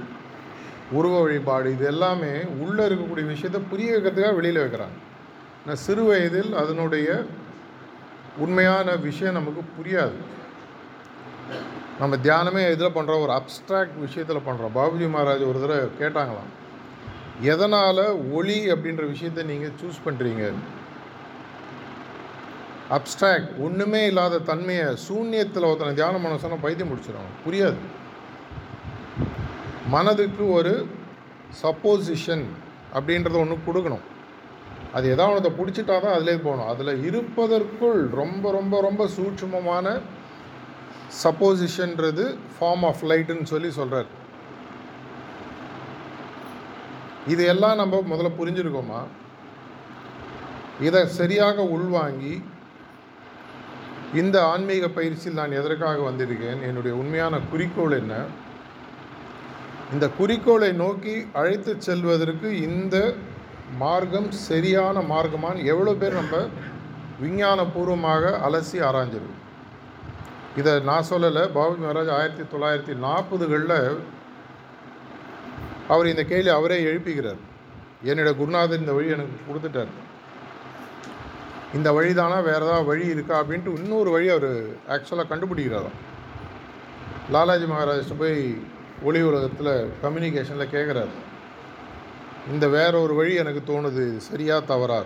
உருவ 0.99 1.14
வழிபாடு 1.25 1.69
இது 1.75 1.87
எல்லாமே 1.93 2.33
உள்ளே 2.62 2.83
இருக்கக்கூடிய 2.88 3.26
விஷயத்தை 3.35 3.61
புரிய 3.71 3.91
வைக்கிறதுக்காக 3.93 4.38
வெளியில் 4.38 4.62
வைக்கிறாங்க. 4.62 4.97
ஆனால் 5.62 5.81
சிறு 5.85 6.02
வயதில் 6.09 6.50
அதனுடைய 6.62 7.09
உண்மையான 8.45 8.95
விஷயம் 9.07 9.38
நமக்கு 9.38 9.62
புரியாது. 9.76 10.17
நம்ம 12.00 12.17
தியானமே 12.26 12.62
இதில் 12.75 12.97
பண்ணுறோம் 12.97 13.25
ஒரு 13.26 13.33
அப்ட்ராக்ட் 13.38 13.97
விஷயத்தில் 14.07 14.47
பண்ணுறோம் 14.49 14.76
பாபுஜி 14.79 15.09
மகாராஜ் 15.14 15.49
ஒரு 15.50 15.59
தடவை 15.64 15.87
கேட்டாங்களாம் 16.02 16.50
எதனால் 17.52 18.05
ஒளி 18.38 18.59
அப்படின்ற 18.75 19.05
விஷயத்தை 19.14 19.43
நீங்கள் 19.50 19.76
சூஸ் 19.81 20.05
பண்ணுறீங்க 20.07 20.45
அப்ட்ராக்ட் 22.96 23.52
ஒன்றுமே 23.64 24.00
இல்லாத 24.11 24.40
தன்மையை 24.50 24.87
சூன்யத்தில் 25.08 25.68
ஒருத்தனை 25.68 25.92
தியானம் 25.99 26.25
பண்ண 26.25 26.38
சொன்னால் 26.42 26.64
பைத்தியம் 26.64 26.90
முடிச்சிடும் 26.90 27.37
புரியாது. 27.44 27.78
மனதுக்கு 29.94 30.44
ஒரு 30.56 30.72
சப்போசிஷன் 31.62 32.44
அப்படின்றத 32.96 33.37
ஒன்று 33.42 33.56
கொடுக்கணும். 33.68 34.04
அது 34.96 35.06
எதாவது 35.14 35.32
ஒன்றத்தை 35.32 35.52
பிடிச்சிட்டா 35.58 35.94
தான் 36.04 36.16
அதிலே 36.16 36.37
போகணும். 36.46 36.70
அதில் 36.72 37.02
இருப்பதற்குள் 37.08 38.00
ரொம்ப 38.20 38.44
ரொம்ப 38.58 38.80
ரொம்ப 38.88 39.02
சூட்சுமமான 39.16 39.94
சப்போசிஷன்றது 41.22 42.25
ஃபார்ம் 42.56 42.84
ஆஃப் 42.90 43.04
லைட்டுன்னு 43.11 43.50
சொல்லி 43.54 43.70
சொல்கிறார் 43.78 44.11
இது 47.32 47.42
எல்லாம் 47.52 47.80
நம்ம 47.80 48.02
முதல்ல 48.12 48.30
புரிஞ்சிருக்கோமா? 48.38 49.00
இதை 50.87 51.02
சரியாக 51.18 51.64
உள்வாங்கி 51.76 52.34
இந்த 54.21 54.37
ஆன்மீக 54.52 54.88
பயிற்சியில் 54.97 55.38
நான் 55.40 55.59
எதற்காக 55.59 55.99
வந்திருக்கேன்? 56.09 56.59
என்னுடைய 56.69 56.95
உண்மையான 57.02 57.35
குறிக்கோள் 57.50 57.95
என்ன? 57.99 58.14
இந்த 59.92 60.07
குறிக்கோளை 60.19 60.71
நோக்கி 60.83 61.14
அழைத்து 61.40 61.73
செல்வதற்கு 61.87 62.49
இந்த 62.69 62.97
மார்க்கம் 63.83 64.28
சரியான 64.49 65.00
மார்க்கமான்னு 65.12 65.69
எவ்வளோ 65.73 65.95
பேர் 66.00 66.19
நம்ம 66.21 66.37
விஞ்ஞானபூர்வமாக 67.23 68.33
அலசி 68.47 68.78
ஆராய்ஞ்சிருக்கோம் 68.88 69.40
இதை 70.61 70.73
நான் 70.90 71.11
சொல்லலை. 71.11 71.42
பாபு 71.57 71.75
மகாராஜ் 71.83 72.14
ஆயிரத்தி 72.19 72.45
தொள்ளாயிரத்தி 72.52 72.95
நாற்பதுகளில் 73.07 73.78
அவர் 75.95 76.11
இந்த 76.12 76.23
கேள்வி 76.33 76.52
அவரே 76.59 76.78
எழுப்பிக்கிறார். 76.90 77.40
என்னுடைய 78.11 78.35
குருநாதர் 78.40 78.83
இந்த 78.83 78.92
வழி 78.97 79.14
எனக்கு 79.16 79.47
கொடுத்துட்டார். 79.49 79.92
இந்த 81.76 81.93
வழி 81.93 82.14
தானா 82.14 82.38
வேறு 82.38 82.64
ஏதாவது 82.64 82.85
வழி 82.85 83.05
இருக்கா 83.07 83.35
அப்படின்ட்டு 83.43 83.76
இன்னொரு 83.79 84.11
வழி 84.11 84.29
அவர் 84.29 84.50
ஆக்சுவலாக 84.95 85.31
கண்டுபிடிக்கிறாராம் 85.33 85.99
லாலாஜி 87.33 87.67
மகாராஜ் 87.71 88.11
போய் 88.19 88.38
ஒளி 89.05 89.21
உலகத்தில் 89.23 89.71
கம்யூனிகேஷனில் 90.02 90.73
கேட்குறாரு 90.75 91.14
இந்த 92.52 92.67
வேற 92.69 92.93
ஒரு 93.00 93.14
வழி 93.14 93.35
எனக்கு 93.35 93.62
தோணுது 93.71 94.05
சரியாக 94.17 94.67
தவறா 94.67 94.99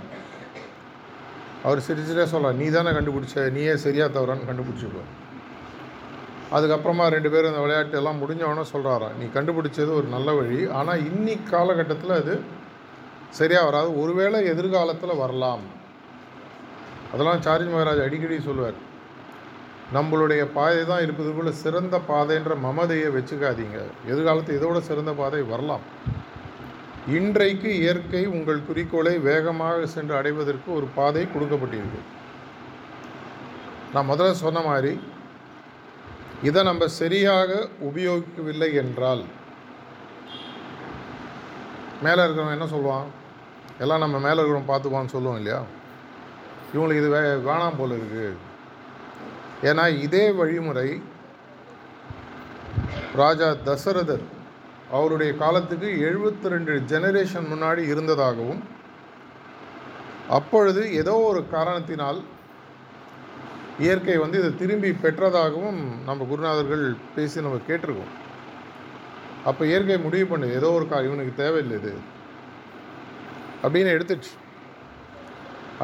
அவர் 1.64 1.84
சிரிச்சிட்டே 1.86 2.26
சொல்லலாம் 2.32 2.58
நீ 2.60 2.66
தானே 2.70 2.90
கண்டுபிடிச்ச 2.90 3.50
நீயே 3.50 3.76
சரியாக 3.76 4.10
தவறான்னு 4.16 4.50
கண்டுபிடிச்சிக்கோ. 4.50 5.04
அதுக்கப்புறமா 6.56 7.06
ரெண்டு 7.14 7.30
பேரும் 7.30 7.50
இந்த 7.50 7.62
விளையாட்டு 7.62 7.96
எல்லாம் 7.96 8.20
முடிஞ்சவொன்னே 8.22 8.64
சொல்கிறாராம் 8.74 9.16
நீ 9.20 9.26
கண்டுபிடிச்சது 9.34 9.90
ஒரு 10.00 10.06
நல்ல 10.16 10.32
வழி 10.32 10.58
ஆனால் 10.80 11.02
இன்னி 11.10 11.34
காலகட்டத்தில் 11.50 12.18
அது 12.20 12.34
சரியாக 13.30 13.64
வராது. 13.70 13.88
ஒருவேளை 14.02 14.38
எதிர்காலத்தில் 14.52 15.20
வரலாம். 15.24 15.64
அதெல்லாம் 17.12 17.42
சார்ஜ் 17.46 17.72
மகாராஜ் 17.72 18.04
அடிக்கடி 18.06 18.36
சொல்லுவார். 18.48 18.78
நம்மளுடைய 19.96 20.42
பாதை 20.56 20.80
தான் 20.84 21.04
இருப்பதுக்குள்ள 21.06 21.50
சிறந்த 21.64 21.96
பாதைன்ற 22.08 22.54
மமதையை 22.66 23.08
வச்சுக்காதீங்க. 23.16 23.78
எதிர்காலத்து 24.12 24.56
இதோட 24.58 24.78
சிறந்த 24.88 25.12
பாதை 25.20 25.42
வரலாம். 25.52 25.84
இன்றைக்கு 27.18 27.70
இயற்கை 27.82 28.22
உங்கள் 28.36 28.66
குறிக்கோளை 28.68 29.12
வேகமாக 29.28 29.86
சென்று 29.94 30.14
அடைவதற்கு 30.20 30.68
ஒரு 30.78 30.86
பாதை 30.98 31.22
கொடுக்கப்பட்டிருக்கு. 31.34 32.00
நான் 33.92 34.10
முதல்ல 34.10 34.40
சொன்ன 34.44 34.60
மாதிரி 34.70 34.92
இதை 36.48 36.62
நம்ம 36.70 36.86
சரியாக 37.00 37.50
உபயோகிக்கவில்லை 37.88 38.68
என்றால் 38.82 39.22
மேலே 42.04 42.20
இருக்கிறவன் 42.22 42.56
என்ன 42.56 42.68
சொல்லுவான்? 42.74 43.06
எல்லாம் 43.84 44.04
நம்ம 44.04 44.18
மேலே 44.26 44.38
இருக்கிறவன் 44.40 44.70
பார்த்துப்பான்னு 44.72 45.14
சொல்லுவோம் 45.14 45.40
இல்லையா? 45.42 45.60
இவங்களுக்கு 46.74 47.02
இது 47.02 47.08
வே 47.08 47.20
வேணாம் 47.50 47.78
போல் 47.78 47.96
இருக்குது 47.98 48.32
ஏன்னா 49.62 49.84
இதே 50.02 50.30
வழிமுறை 50.30 50.88
ராஜா 53.14 53.56
தசரதர் 53.64 54.24
அவருடைய 54.90 55.36
காலத்துக்கு 55.36 55.88
எழுபத்தி 56.08 56.48
ரெண்டு 56.48 56.72
ஜெனரேஷன் 56.88 57.50
முன்னாடி 57.52 57.78
இருந்ததாகவும் 57.78 58.62
அப்பொழுது 60.28 60.92
ஏதோ 60.92 61.14
ஒரு 61.30 61.48
காரணத்தினால் 61.48 62.20
இயற்கை 63.78 64.16
வந்து 64.16 64.38
இதை 64.38 64.56
திரும்பி 64.56 64.90
பெற்றதாகவும் 64.90 65.80
நம்ம 66.04 66.24
குருநாதர்கள் 66.24 66.84
பேசி 67.14 67.40
நம்ம 67.40 67.60
கேட்டிருக்கோம். 67.68 68.12
அப்போ 69.44 69.66
இயற்கை 69.66 69.98
முடிவு 69.98 70.26
பண்ணு 70.26 70.54
ஏதோ 70.54 70.70
ஒரு 70.70 70.88
கா 70.88 71.00
இவனுக்கு 71.00 71.34
தேவையில்லை 71.34 71.76
இது. 71.78 71.92
அப்படின்னு 73.62 73.94
எடுத்துச்சு. 73.96 74.32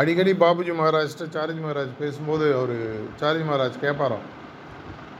அடிக்கடி 0.00 0.32
பாபுஜி 0.42 0.72
மகாராஜ்கிட்ட 0.78 1.24
சாரஜி 1.34 1.60
மகாராஜ் 1.64 1.98
பேசும்போது 2.02 2.44
அவர் 2.58 2.76
சாரிஜி 3.20 3.44
மகாராஜ் 3.48 3.82
கேட்பாராம் 3.82 4.26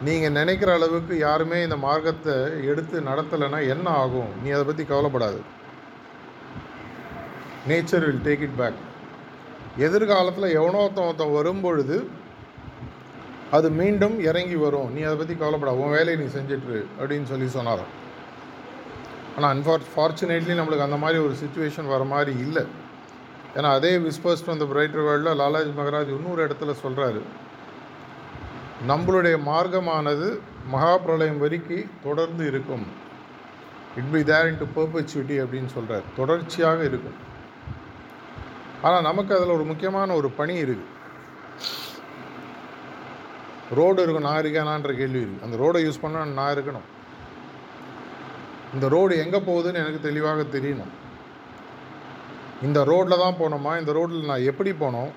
நீங்கள் 0.06 0.36
நினைக்கிற 0.38 0.70
அளவுக்கு 0.78 1.14
யாருமே 1.26 1.58
இந்த 1.66 1.76
மார்க்கத்தை 1.84 2.36
எடுத்து 2.70 2.96
நடத்தலைன்னா 3.08 3.60
என்ன 3.74 3.86
ஆகும்? 4.02 4.30
நீ 4.42 4.48
அதை 4.56 4.64
பற்றி 4.68 4.84
கவலைப்படாது. 4.92 5.40
Nature 7.70 8.06
will 8.08 8.24
take 8.28 8.44
it 8.46 8.58
back 8.60 8.80
எதிர்காலத்தில் 9.86 10.54
எவனோ 10.58 10.80
ஒருத்தன் 10.84 11.08
ஒருத்தன் 11.08 11.36
வரும்பொழுது 11.38 11.96
அது 13.56 13.68
மீண்டும் 13.80 14.16
இறங்கி 14.28 14.58
வரும். 14.66 14.90
நீ 14.94 15.00
அதை 15.08 15.16
பற்றி 15.20 15.34
கவலைப்படா 15.42 15.74
உன் 15.82 15.94
வேலையை 15.96 16.16
நீ 16.22 16.28
செஞ்சிட்ரு 16.38 16.80
அப்படின்னு 16.98 17.28
சொல்லி 17.32 17.48
சொன்னாராம். 17.58 17.92
ஆனால் 19.36 19.52
அன்ஃபார் 19.54 19.90
ஃபார்ச்சுனேட்லி 19.92 20.56
நம்மளுக்கு 20.58 20.88
அந்த 20.88 21.00
மாதிரி 21.04 21.20
ஒரு 21.26 21.36
சுச்சுவேஷன் 21.42 21.92
வர 21.94 22.04
மாதிரி 22.14 22.34
இல்லை. 22.46 22.64
ஏன்னா 23.56 23.70
அதே 23.78 23.92
விஸ்பர்ஸ்ட் 24.06 24.52
அந்த 24.54 24.66
பிரைட்டர் 24.72 25.06
வேர்ல்டில் 25.08 25.38
லாலாஜி 25.40 25.72
மகராஜ் 25.78 26.12
இன்னொரு 26.16 26.40
இடத்துல 26.46 26.74
சொல்கிறாரு 26.84 27.22
நம்மளுடைய 28.90 29.36
மார்க்கமானது 29.50 30.28
மகா 30.74 30.92
பிரளயம் 31.02 31.42
வரைக்கும் 31.42 31.90
தொடர்ந்து 32.06 32.44
இருக்கும். 32.50 32.86
It 34.00 34.10
be 34.14 34.20
there 34.30 34.48
in 34.50 34.58
to 34.62 34.66
perpetuity 34.78 35.36
அப்படின்னு 35.42 35.70
சொல்கிறார் 35.76 36.06
தொடர்ச்சியாக 36.18 36.80
இருக்கும். 36.90 37.18
ஆனால் 38.86 39.06
நமக்கு 39.08 39.34
அதில் 39.36 39.56
ஒரு 39.58 39.66
முக்கியமான 39.70 40.14
ஒரு 40.20 40.30
பணி 40.38 40.54
இருக்குது 40.64 40.90
ரோடு 43.78 44.00
இருக்கும் 44.04 44.26
நான் 44.28 44.40
இருக்கேனான்ற 44.42 44.92
கேள்வி 45.00 45.20
இருக்குது 45.22 45.44
அந்த 45.46 45.56
ரோடை 45.62 45.80
யூஸ் 45.84 46.02
பண்ண 46.04 46.24
நான் 46.40 46.54
இருக்கணும். 46.56 46.88
இந்த 48.74 48.86
ரோடு 48.94 49.14
எங்கே 49.24 49.40
போகுதுன்னு 49.50 49.82
எனக்கு 49.84 50.00
தெளிவாக 50.08 50.42
தெரியணும். 50.56 50.92
இந்த 52.62 52.84
ரோட்டில் 52.84 53.22
தான் 53.24 53.38
போனோமா? 53.40 53.78
இந்த 53.78 53.92
ரோட்டில் 53.92 54.30
நான் 54.30 54.48
எப்படி 54.50 54.70
போனோம்? 54.70 55.12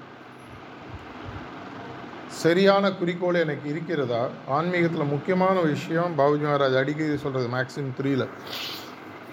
சரியான 2.43 2.91
குறிக்கோள் 2.91 3.33
எனக்கு 3.33 3.69
இருக்கிறதா? 3.69 4.29
ஆன்மீகத்தில் 4.47 5.11
முக்கியமான 5.11 5.59
விஷயம் 5.59 6.17
பாபுஜி 6.17 6.45
மகாராஜ் 6.45 6.79
அடிக்கடி 6.81 7.17
சொல்கிறது 7.17 7.49
மேக்ஸிமம் 7.55 7.95
த்ரீல 7.99 8.27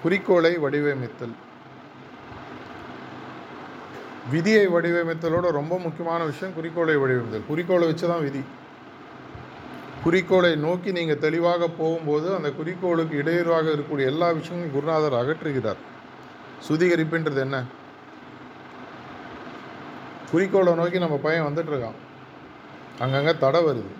குறிக்கோளை 0.02 0.58
வடிவமைத்தல். 0.58 1.34
விதியை 4.30 4.66
வடிவமைத்தலோட 4.68 5.50
ரொம்ப 5.50 5.78
முக்கியமான 5.78 6.24
விஷயம் 6.24 6.54
குறிக்கோளை 6.54 6.96
வடிவமைத்தல். 6.96 7.48
குறிக்கோளை 7.48 7.86
வச்சு 7.86 8.08
தான் 8.08 8.22
விதி. 8.22 8.42
குறிக்கோளை 10.04 10.56
நோக்கி 10.56 10.92
நீங்கள் 10.92 11.18
தெளிவாக 11.18 11.68
போகும்போது 11.68 12.34
அந்த 12.34 12.50
குறிக்கோளுக்கு 12.50 13.16
இடையூறாக 13.16 13.70
இருக்கக்கூடிய 13.70 14.12
எல்லா 14.14 14.30
விஷயங்களும் 14.30 14.74
குருநாதர் 14.76 15.20
அகற்றுகிறார். 15.22 15.80
சுதிகரிப்புன்றது 16.68 17.40
என்ன? 17.46 17.58
குறிக்கோளை 20.32 20.72
நோக்கி 20.80 20.98
நம்ம 21.04 21.16
பையன் 21.24 21.46
வந்துட்டுருக்கான். 21.46 21.98
அங்கங்கே 23.04 23.34
தடை 23.44 23.60
வருது. 23.68 23.92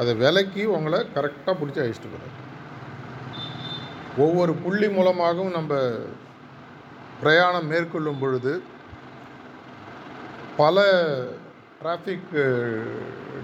அதை 0.00 0.12
விலக்கி 0.22 0.62
உங்களை 0.76 1.00
கரெக்டாக 1.14 1.54
பிடிச்சி 1.60 1.80
அழிச்சிட்டு 1.82 2.12
போகிறார் 2.12 2.40
ஒவ்வொரு 4.24 4.52
புள்ளி 4.64 4.88
மூலமாகவும் 4.96 5.56
நம்ம 5.58 5.74
பிரயாணம் 7.20 7.70
மேற்கொள்ளும் 7.72 8.20
பொழுது 8.22 8.52
பல 10.56 10.84
டிராஃபிக் 11.80 12.34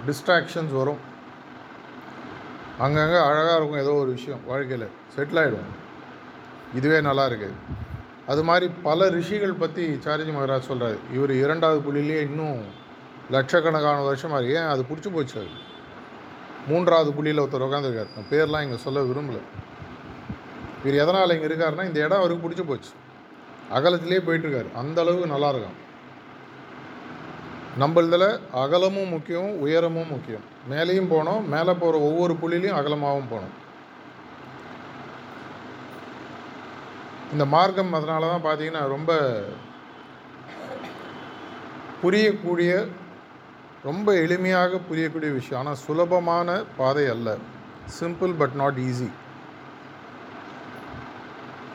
டிஸ்ட்ராக்ஷன்ஸ் 0.07 0.75
வரும். 0.81 1.01
அங்கங்கே 2.85 3.19
அழகாக 3.29 3.57
இருக்கும் 3.59 3.83
ஏதோ 3.85 3.95
ஒரு 4.03 4.11
விஷயம் 4.19 4.45
வாழ்க்கையில். 4.51 4.87
செட்டில் 5.15 5.41
ஆகிடும் 5.43 5.71
இதுவே 6.79 6.99
நல்லா 7.09 7.25
இருக்குது 7.31 7.57
அது 8.31 8.43
மாதிரி 8.49 8.67
பல 8.83 9.09
ரிஷிகள் 9.09 9.61
பற்றி 9.63 9.85
சாரிஜி 10.05 10.33
மகராஜ் 10.37 10.69
சொல்கிறார் 10.71 10.99
இவர் 11.15 11.33
இரண்டாவது 11.45 11.81
புள்ளிலேயே 11.87 12.21
இன்னும் 12.29 12.61
லட்சக்கணக்கான 13.31 14.05
வருஷமாக 14.05 14.45
ஏன்? 14.45 14.69
அது 14.73 14.83
பிடிச்சி 14.91 15.11
போச்சு 15.13 15.37
அது. 15.41 15.51
மூன்றாவது 16.69 17.11
புள்ளியில் 17.13 17.43
ஒருத்தர் 17.43 17.67
உட்காந்துருக்கார் 17.67 18.15
நான் 18.17 18.31
பேர்லாம் 18.31 18.63
இங்கே 18.63 18.77
சொல்ல 18.77 19.03
விரும்பலை. 19.03 19.43
இவர் 20.85 21.01
எதனால் 21.05 21.35
இங்கே 21.35 21.49
இருக்காருன்னா 21.51 21.85
இந்த 21.85 22.01
இடம் 22.01 22.19
அவருக்கு 22.19 22.45
பிடிச்சி 22.45 22.67
போச்சு. 22.67 22.93
அகலத்திலே 23.75 24.21
போயிட்டுருக்காரு. 24.27 24.71
அந்த 24.75 25.01
அளவுக்கு 25.01 25.33
நல்லா 25.35 25.49
இருக்கும் 25.49 25.79
நம்மளதில் 27.81 28.29
அகலமும் 28.53 29.09
முக்கியம் 29.09 29.51
உயரமும் 29.59 30.13
முக்கியம். 30.15 30.47
மேலேயும் 30.71 31.11
போனோம் 31.15 31.45
மேலே 31.55 31.73
போகிற 31.73 31.99
ஒவ்வொரு 32.09 32.37
புள்ளிலையும் 32.43 32.79
அகலமாகவும் 32.81 33.33
போனோம். 33.33 33.55
இந்த 37.35 37.45
மார்க்கம் 37.55 37.97
அதனால 37.99 38.29
தான் 38.33 38.47
பார்த்தீங்கன்னா 38.47 38.83
ரொம்ப 38.95 39.13
புரியக்கூடிய 42.03 42.73
ரொம்ப 43.89 44.09
எளிமையாக 44.25 44.81
புரியக்கூடிய 44.89 45.31
விஷயம். 45.39 45.61
ஆனால் 45.61 45.83
சுலபமான 45.85 46.49
பாதை 46.79 47.05
அல்ல. 47.15 47.29
சிம்பிள் 47.99 48.33
பட் 48.41 48.57
நாட் 48.61 48.81
ஈஸி 48.89 49.09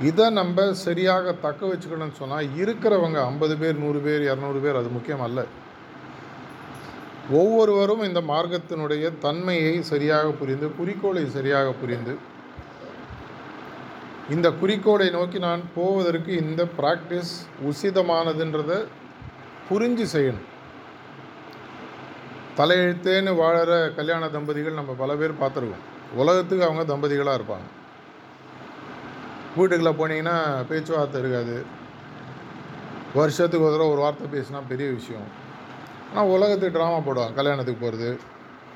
இதை 0.10 0.26
நம்ம 0.40 0.66
சரியாக 0.86 1.34
தக்க 1.46 1.62
வச்சுக்கணும்னு 1.72 2.20
சொன்னால் 2.22 2.50
இருக்கிறவங்க 2.62 3.20
ஐம்பது 3.32 3.56
பேர் 3.62 3.82
நூறு 3.84 4.00
பேர் 4.08 4.26
இரநூறு 4.30 4.60
பேர் 4.66 4.80
அது 4.80 4.90
முக்கியம் 4.98 5.26
அல்ல. 5.28 5.40
ஒவ்வொருவரும் 7.40 8.04
இந்த 8.10 8.22
மார்க்கத்தினுடைய 8.32 9.06
தன்மையை 9.26 9.76
சரியாக 9.92 10.34
புரிந்து 10.42 10.68
குறிக்கோளை 10.80 11.24
சரியாக 11.38 11.70
புரிந்து 11.84 12.16
இந்த 14.30 14.52
குறிக்கோளை 14.52 15.10
நோக்கி 15.10 15.40
நான் 15.40 15.64
போவதற்கு 15.76 16.36
இந்த 16.36 16.68
ப்ராக்டிஸ் 16.78 17.34
உசிதமானதுன்றதை 17.70 18.86
புரிஞ்சு 19.70 20.06
செய்யணும். 20.14 20.46
தலையெழுத்தேன்னு 22.58 23.32
வாழற 23.42 23.96
கல்யாண 23.96 24.30
தம்பதிகள் 24.30 24.74
நம்ம 24.74 24.94
பல 24.94 25.16
பேர் 25.16 25.42
பார்த்துருக்கோம். 25.42 25.84
உலகத்துக்கு 26.16 26.66
அவங்க 26.66 26.84
தம்பதிகளாக 26.94 27.40
இருப்பாங்க. 27.40 27.68
வீட்டுக்குள்ளே 29.56 29.94
போனீங்கன்னா 30.00 30.66
பேச்சுவார்த்தை 30.70 31.22
இருக்காது. 31.22 31.66
வருஷத்துக்கு 33.14 33.66
ஒரு 33.66 33.76
தடவை 33.76 33.92
ஒரு 33.92 34.02
வார்த்தை 34.02 34.40
பேசினா 34.40 34.62
பெரிய 34.68 34.90
விஷயம். 34.90 35.28
ஆனால் 36.10 36.28
உலகத்துக்கு 36.28 36.80
ட்ராமா 36.80 37.00
போடுவாங்க. 37.08 37.34
கல்யாணத்துக்கு 37.34 37.86
போகிறது 37.86 38.20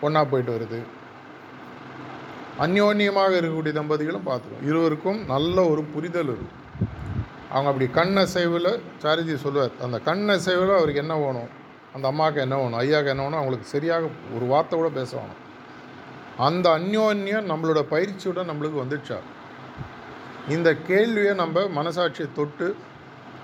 ஒன்றா 0.01 0.23
போயிட்டு 0.23 0.55
வருது 0.55 0.79
அந்யோன்யமாக 2.63 3.33
இருக்கக்கூடிய 3.39 3.73
தம்பதிகளும் 3.79 4.25
பார்த்துருவோம் 4.29 4.65
இருவருக்கும் 4.69 5.19
நல்ல 5.33 5.57
ஒரு 5.71 5.81
புரிதல் 5.93 6.31
இருக்கும். 6.31 6.57
அவங்க 7.53 7.69
அப்படி 7.71 7.87
கண் 7.99 8.17
அசைவில் 8.17 8.71
சாரிஜி 9.03 9.35
சொல்லுவார் 9.35 9.77
அந்த 9.85 9.99
கண் 9.99 10.29
அசைவில் 10.29 10.73
அவருக்கு 10.77 11.03
என்ன 11.05 11.15
வேணும்? 11.17 11.49
அந்த 11.93 12.05
அம்மாவுக்கு 12.07 12.41
என்ன 12.41 12.55
வேணும்? 12.57 12.79
ஐயாவுக்கு 12.83 13.13
என்ன 13.13 13.23
வேணும் 13.23 13.39
அவங்களுக்கு 13.41 13.73
சரியாக 13.75 14.09
ஒரு 14.35 14.45
வார்த்தை 14.45 14.75
கூட 14.79 14.89
பேச 14.99 15.11
வேணும். 15.17 15.39
அந்த 16.47 16.65
அந்யோன்யம் 16.77 17.49
நம்மளோட 17.51 17.81
பயிற்சியோட 17.95 18.43
நம்மளுக்கு 18.51 18.83
வந்துடுச்சா? 18.83 19.19
இந்த 20.55 20.69
கேள்வியை 20.89 21.33
நம்ம 21.35 21.63
மனசாட்சியை 21.79 22.29
தொட்டு 22.35 22.67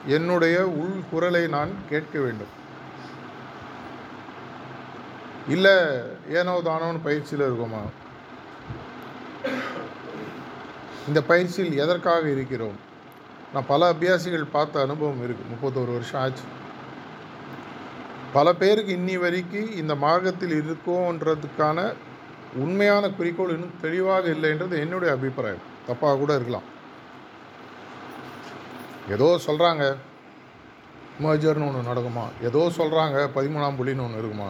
என்னுடைய 0.07 0.57
உள் 0.81 1.01
குரலை 1.11 1.47
நான் 1.47 1.71
கேட்க 1.89 2.15
வேண்டும். 2.19 2.53
இல்லை 5.47 5.75
ஏனோ 6.39 6.53
தானோன்னு 6.65 7.01
பயிற்சியில் 7.03 7.47
இருக்கோமா? 7.47 7.83
இந்த 11.07 11.21
பயிற்சியில் 11.21 11.77
எதற்காக 11.77 12.29
இருக்கிறோம்? 12.29 12.77
நான் 13.53 13.65
பல 13.67 13.93
அபியாசிகள் 13.93 14.43
பார்த்த 14.51 14.81
அனுபவம் 14.81 15.19
இருக்குது 15.25 15.51
முப்பத்தோரு 15.53 15.91
வருஷம் 15.91 16.21
ஆச்சு. 16.21 16.43
பல 18.33 18.53
பேருக்கு 18.53 18.95
இன்னி 18.95 19.19
வரைக்கும் 19.19 19.75
இந்த 19.75 19.95
மார்க்கத்தில் 19.95 20.55
இருக்கோன்றதுக்கான 20.61 21.93
உண்மையான 22.55 23.09
குறிக்கோள் 23.09 23.49
இன்னும் 23.49 23.79
தெளிவாக 23.81 24.29
இல்லைன்றது 24.29 24.79
என்னுடைய 24.79 25.13
அபிப்பிராயம். 25.13 25.63
தப்பாக 25.87 26.17
கூட 26.17 26.35
இருக்கலாம். 26.35 26.67
ஏதோ 29.09 29.39
சொல்கிறாங்க 29.45 29.95
மேஜர்னு 31.23 31.67
ஒன்று 31.67 31.89
நடக்குமா? 31.91 32.25
ஏதோ 32.41 32.71
சொல்கிறாங்க 32.77 33.17
பதிமூணாம் 33.35 33.77
புள்ளின்னு 33.79 34.05
ஒன்று 34.07 34.21
இருக்குமா? 34.21 34.49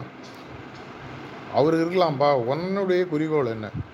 அவர் 1.54 1.74
இருக்கலாம்ப்பா 1.74 2.32
உன்னுடைய 2.32 3.06
குறிக்கோள் 3.06 3.46
என்ன? 3.46 3.85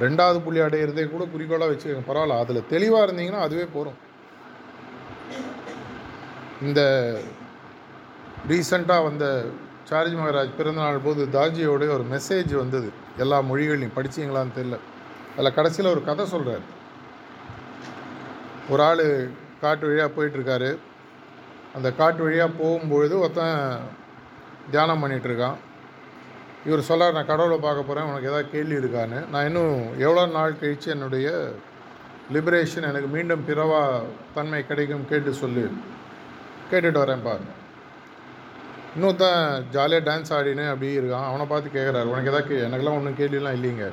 ரெண்டாவது 0.00 0.38
புள்ளி 0.44 0.60
அடையிறதே 0.60 1.04
கூட 1.10 1.24
குறிக்கோளாக 1.24 1.72
வச்சுக்கோங்க. 1.72 2.08
பரவாயில்ல. 2.08 2.40
அதில் 2.42 2.68
தெளிவாக 2.68 3.06
இருந்தீங்கன்னா 3.06 3.44
அதுவே 3.46 3.66
போகிறோம் 3.72 3.98
இந்த 6.62 6.80
ரீசண்டாக 8.48 9.06
வந்த 9.08 9.26
சார்ஜ் 9.84 10.14
மகராஜ் 10.14 10.56
பிறந்தநாள் 10.56 11.04
போது 11.04 11.22
தாஜியோடைய 11.32 11.90
ஒரு 11.96 12.04
மெசேஜ் 12.12 12.52
வந்தது. 12.54 12.88
எல்லா 13.16 13.38
மொழிகளையும் 13.42 13.96
படிச்சீங்களான்னு 13.96 14.56
தெரில 14.58 14.76
அதில் 15.36 15.56
கடைசியில் 15.58 15.92
ஒரு 15.92 16.02
கதை 16.04 16.26
சொல்கிறார் 16.26 16.64
ஒரு 18.68 18.82
ஆள் 18.82 19.04
காட்டு 19.60 19.86
வழியாக 19.86 20.10
போயிட்டுருக்காரு. 20.16 20.70
அந்த 21.74 21.88
காட்டு 21.92 22.22
வழியாக 22.22 22.52
போகும்பொழுது 22.60 23.14
ஒருத்தன் 23.22 23.80
தியானம் 24.70 25.02
பண்ணிகிட்ருக்கான் 25.02 25.58
இவர் 26.66 26.80
சொல்லார் 26.80 27.12
நான் 27.12 27.26
கடவுளை 27.26 27.58
பார்க்க 27.58 27.82
போகிறேன் 27.82 28.08
உனக்கு 28.08 28.28
ஏதாவது 28.28 28.50
கேள்வி 28.50 28.74
இருக்கான்னு. 28.74 29.28
நான் 29.28 29.46
இன்னும் 29.46 29.98
எவ்வளோ 29.98 30.26
நாள் 30.26 30.58
கழித்து 30.58 30.90
என்னுடைய 30.90 31.52
லிபரேஷன் 32.32 32.88
எனக்கு 32.88 33.08
மீண்டும் 33.08 33.44
பிறவா 33.48 34.02
தன்மை 34.34 34.66
கிடைக்கும் 34.66 35.08
கேட்டு 35.08 35.32
சொல்லு. 35.32 35.70
கேட்டுட்டு 36.70 37.02
வரேன் 37.04 37.22
பாரு. 37.22 37.46
தான் 39.16 39.64
ஜாலியாக 39.70 40.04
டான்ஸ் 40.10 40.32
ஆடினு 40.36 40.64
அப்படி 40.68 40.98
இருக்கான். 40.98 41.24
அவனை 41.24 41.46
பார்த்து 41.46 41.78
கேட்குறாரு 41.78 42.10
உனக்கு 42.12 42.30
எதாவது 42.32 42.46
கே 42.48 42.60
எனக்கெல்லாம் 42.66 42.98
ஒன்றும் 42.98 43.18
கேள்விலாம் 43.20 43.56
இல்லைங்க. 43.58 43.86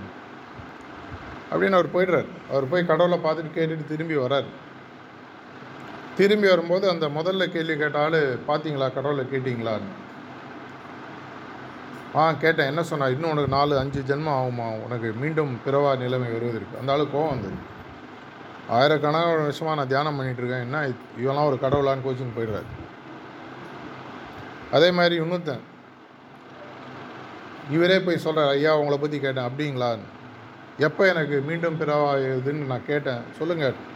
அப்படின்னு 1.52 1.78
அவர் 1.80 1.94
போயிடுறார். 1.96 2.30
அவர் 2.52 2.70
போய் 2.70 2.86
கடவுளை 2.86 3.20
பார்த்துட்டு 3.24 3.58
கேட்டுட்டு 3.58 3.88
திரும்பி 3.88 4.16
வரார். 4.16 4.50
திரும்பி 6.18 6.48
வரும்போது 6.48 6.90
அந்த 6.90 7.08
முதல்ல 7.08 7.46
கேள்வி 7.46 7.78
கேட்ட 7.78 8.00
ஆள் 8.00 8.38
பார்த்தீங்களா 8.48 8.94
கடவுளை 8.94 9.26
கேட்டிங்களான்னு? 9.32 9.90
ஆ 12.16 12.32
கேட்டேன். 12.32 12.66
என்ன 12.66 12.84
சொன்னா 12.84 13.08
இன்னும் 13.08 13.30
உனக்கு 13.30 13.56
நாலு 13.56 13.78
அஞ்சு 13.78 14.00
ஜென்மம் 14.00 14.38
ஆகுமா? 14.40 14.82
உனக்கு 14.84 15.14
மீண்டும் 15.14 15.60
பிறவா 15.66 15.98
நிலைமை 15.98 16.32
வருவதற்கு. 16.32 16.80
அந்த 16.80 16.92
ஆளு 16.92 17.08
கோவம் 17.14 17.30
வந்தது. 17.30 17.76
ஆயிரக்கணக்கான 18.70 19.36
வருஷமாக 19.42 19.76
நான் 19.76 19.88
தியானம் 19.88 20.20
பண்ணிகிட்ருக்கேன் 20.20 20.46
இருக்கேன். 20.48 20.68
என்ன 20.68 20.90
இவெல்லாம் 21.24 21.46
ஒரு 21.46 21.58
கடவுளான்னு 21.62 22.06
கோச்சிங் 22.06 22.36
போயிடுறாரு. 22.38 22.70
அதே 24.72 24.92
மாதிரி 24.92 25.20
இன்னொருத்தன் 25.20 25.64
இவரே 27.72 28.00
போய் 28.00 28.18
சொல்கிறார் 28.18 28.50
ஐயா 28.50 28.78
உங்களை 28.78 28.98
பற்றி 28.98 29.20
கேட்டேன். 29.20 29.48
அப்படிங்களா? 29.50 29.98
எப்போ 30.78 31.08
எனக்கு 31.08 31.42
மீண்டும் 31.42 31.80
பிறவாயுதுன்னு 31.80 32.72
நான் 32.72 32.86
கேட்டேன். 32.86 33.22
சொல்லுங்கள் 33.38 33.96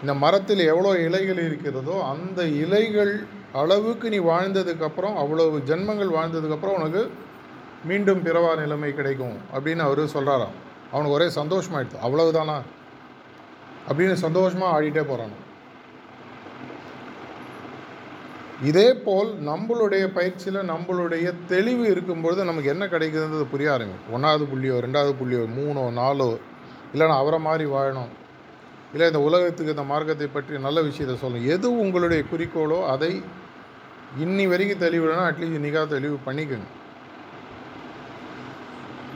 இந்த 0.00 0.14
மரத்தில் 0.14 0.58
எவ்வளோ 0.58 0.98
இலைகள் 0.98 1.46
இருக்கிறதோ 1.48 2.04
அந்த 2.04 2.42
இலைகள் 2.44 3.26
அளவுக்கு 3.52 4.08
நீ 4.08 4.18
வாழ்ந்ததுக்கப்புறம் 4.18 5.14
அவ்வளவு 5.14 5.58
ஜென்மங்கள் 5.58 6.16
வாழ்ந்ததுக்கப்புறம் 6.18 6.78
உனக்கு 6.78 7.10
மீண்டும் 7.84 8.24
பிறவா 8.24 8.58
நிலைமை 8.58 8.94
கிடைக்கும் 8.94 9.36
அப்படின்னு 9.54 9.82
அவர் 9.86 10.00
சொல்கிறாராம் 10.14 10.56
அவனுக்கு 10.92 11.16
ஒரே 11.16 11.26
சந்தோஷமாயிடுது. 11.40 12.02
அவ்வளவுதானா? 12.06 12.56
அப்படின்னு 13.88 14.12
சந்தோஷமாக 14.12 14.74
ஆடிட்டே 14.74 15.02
போகிறான் 15.02 15.34
இதே 18.62 18.94
போல் 18.94 19.30
நம்மளுடைய 19.46 20.04
பயிற்சியில் 20.06 20.68
நம்மளுடைய 20.70 21.34
தெளிவு 21.46 21.84
இருக்கும்பொழுது 21.90 22.44
நமக்கு 22.44 22.68
என்ன 22.68 22.84
கிடைக்குதுன்றது 22.86 23.46
புரிய 23.50 23.72
ஆரம்பிக்கும். 23.72 24.12
ஒன்றாவது 24.12 24.44
புள்ளியோ 24.44 24.76
ரெண்டாவது 24.84 25.12
புள்ளியோ 25.20 25.44
மூணோ 25.58 25.84
நாலோ 25.92 26.38
இல்லைன்னா 26.94 27.16
அவரை 27.22 27.38
மாதிரி 27.38 27.64
வாழணும். 27.70 28.10
இல்லை 28.92 29.06
இந்த 29.06 29.20
உலகத்துக்கு 29.20 29.74
இந்த 29.74 29.82
மார்க்கத்தை 29.82 30.26
பற்றி 30.26 30.58
நல்ல 30.58 30.82
விஷயத்தை 30.82 31.16
சொல்லணும். 31.16 31.46
எது 31.46 31.78
உங்களுடைய 31.78 32.24
குறிக்கோளோ 32.32 32.86
அதை 32.86 33.22
இன்னி 34.20 34.48
வரைக்கும் 34.48 34.80
தெளிவுனா 34.80 35.22
அட்லீஸ்ட் 35.26 35.58
இன்றைக்காக 35.58 35.86
தெளிவு 35.86 36.16
பண்ணிக்கோங்க. 36.26 36.68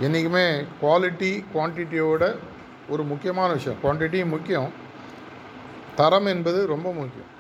என்றைக்குமே 0.00 0.44
குவாலிட்டி 0.82 1.44
குவான்டிட்டியோட 1.54 2.24
ஒரு 2.88 3.02
முக்கியமான 3.02 3.52
விஷயம். 3.52 3.78
குவான்டிட்டியும் 3.82 4.32
முக்கியம். 4.34 4.72
தரம் 5.96 6.26
என்பது 6.26 6.66
ரொம்ப 6.66 6.88
முக்கியம். 6.92 7.30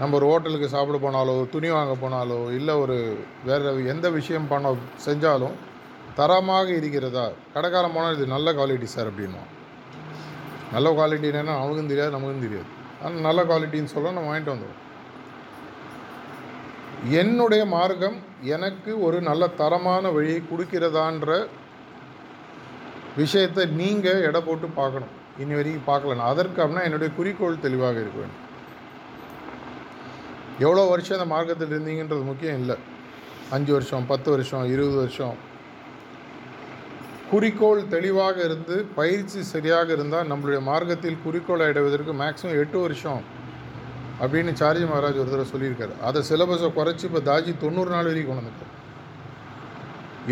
நம்ம 0.00 0.14
ஒரு 0.16 0.26
ஹோட்டலுக்கு 0.26 0.68
சாப்பிட 0.68 0.98
போனாலோ 1.04 1.48
துணி 1.54 1.70
வாங்க 1.70 1.94
போனாலோ 2.02 2.50
இல்லை 2.58 2.74
ஒரு 2.74 2.96
வேறு 3.44 3.86
எந்த 3.86 4.10
விஷயம் 4.10 4.48
பண்ண 4.48 4.76
செஞ்சாலும் 5.06 5.56
தரமாக 6.14 6.68
இருக்கிறதா? 6.80 7.26
கடைக்காரன் 7.54 7.94
போனால் 7.94 8.16
இது 8.16 8.26
நல்ல 8.26 8.52
குவாலிட்டி 8.52 8.88
சார் 8.96 9.10
அப்படின்னா 9.10 9.42
நல்ல 10.72 10.88
குவாலிட்டி 10.90 11.28
அவனுக்கும் 11.56 11.92
தெரியாது 11.92 12.10
நமக்கும் 12.10 12.46
தெரியாது. 12.46 12.70
ஆனால் 13.02 13.26
நல்ல 13.28 13.42
குவாலிட்டின்னு 13.44 13.94
சொல்ல 13.96 14.10
நம்ம 14.10 14.30
வாங்கிட்டு 14.32 14.54
வந்துடுவோம் 14.54 14.81
என்னுடைய 17.10 17.64
மார்க்கம் 17.64 18.18
எனக்கு 18.42 19.02
ஒரு 19.02 19.20
நல்ல 19.20 19.46
தரமான 19.46 20.10
வழியை 20.10 20.42
கொடுக்கிறதான்ற 20.50 21.48
விஷயத்தை 23.16 23.66
நீங்கள் 23.66 24.24
எடை 24.28 24.40
போட்டு 24.40 24.66
பார்க்கணும். 24.66 25.12
இனி 25.38 25.54
வரைக்கும் 25.54 25.88
பார்க்கலன்னா 25.88 26.28
அதற்கு 26.32 26.62
அப்படின்னா 26.62 26.84
என்னுடைய 26.84 27.14
குறிக்கோள் 27.14 27.60
தெளிவாக 27.60 28.00
இருக்க 28.00 28.18
வேண்டும். 28.18 28.40
எவ்வளோ 30.58 30.88
வருஷம் 30.88 31.16
அந்த 31.18 31.28
மார்க்கத்தில் 31.34 31.72
இருந்தீங்கன்றது 31.74 32.24
முக்கியம் 32.24 32.58
இல்லை. 32.58 32.76
அஞ்சு 33.50 33.72
வருஷம் 33.72 34.06
பத்து 34.06 34.30
வருஷம் 34.30 34.64
இருபது 34.64 34.96
வருஷம். 34.96 35.36
குறிக்கோள் 37.30 37.88
தெளிவாக 37.88 38.44
இருந்து 38.44 38.86
பயிற்சி 38.94 39.42
சரியாக 39.42 39.92
இருந்தால் 39.92 40.30
நம்மளுடைய 40.30 40.60
மார்க்கத்தில் 40.60 41.22
குறிக்கோளை 41.24 41.66
அடைவதற்கு 41.66 42.12
மேக்ஸிமம் 42.12 42.58
எட்டு 42.62 42.78
வருஷம் 42.80 43.22
அப்படின்னு 44.22 44.52
சார்ஜி 44.60 44.84
மகாராஜ் 44.90 45.20
ஒரு 45.22 45.30
தடவை 45.32 45.46
சொல்லியிருக்காரு. 45.52 45.94
அதை 46.08 46.20
சிலபஸை 46.30 46.68
குறைச்சி 46.78 47.04
இப்போ 47.08 47.20
தாஜி 47.30 47.52
தொண்ணூறு 47.64 47.90
நாள் 47.94 48.08
வரைக்கும் 48.10 48.30
கொண்டு 48.30 48.42
வந்துட்டார். 48.42 48.72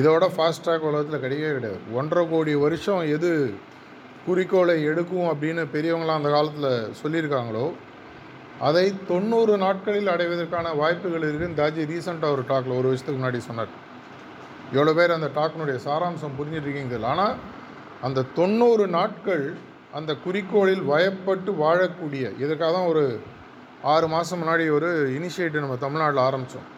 இதோட 0.00 0.24
ஃபாஸ்ட் 0.34 0.64
ட்ராக் 0.64 0.88
உலகத்தில் 0.88 1.22
கிடையவே 1.24 1.50
கிடையாது. 1.56 1.78
ஒன்றரை 1.98 2.22
கோடி 2.32 2.52
வருஷம் 2.64 3.04
எது 3.16 3.30
குறிக்கோளை 4.26 4.74
எடுக்கும் 4.90 5.28
அப்படின்னு 5.30 5.62
பெரியவங்களாம் 5.74 6.20
அந்த 6.20 6.30
காலத்தில் 6.34 6.72
சொல்லியிருக்காங்களோ 7.00 7.64
அதை 8.68 8.86
தொண்ணூறு 9.10 9.54
நாட்களில் 9.64 10.12
அடைவதற்கான 10.14 10.72
வாய்ப்புகள் 10.80 11.24
இருக்குன்னு 11.28 11.58
தாஜி 11.60 11.86
ரீசெண்டாக 11.92 12.34
ஒரு 12.36 12.42
டாக்கில் 12.50 12.76
ஒரு 12.78 12.88
வருஷத்துக்கு 12.90 13.20
முன்னாடி 13.20 13.40
சொன்னார். 13.48 13.72
எவ்வளோ 14.76 14.92
பேர் 14.98 15.16
அந்த 15.16 15.28
டாக்கினுடைய 15.38 15.78
சாராம்சம் 15.86 16.36
புரிஞ்சிட்ருக்கீங்க 16.38 16.98
ஆனால் 17.12 17.36
அந்த 18.08 18.26
தொண்ணூறு 18.38 18.84
நாட்கள் 18.98 19.44
அந்த 19.98 20.10
குறிக்கோளில் 20.24 20.84
வயப்பட்டு 20.90 21.50
வாழக்கூடிய 21.64 22.24
இதற்காக 22.42 22.70
தான் 22.76 22.90
ஒரு 22.92 23.04
ஆறு 23.82 24.08
மாதம் 24.08 24.40
முன்னாடி 24.42 24.70
ஒரு 24.70 24.88
இனிஷியேட்டிவ் 25.18 25.60
நம்ம 25.60 25.76
தமிழ்நாட்டில் 25.76 26.22
ஆரம்பித்தோம் 26.22 26.68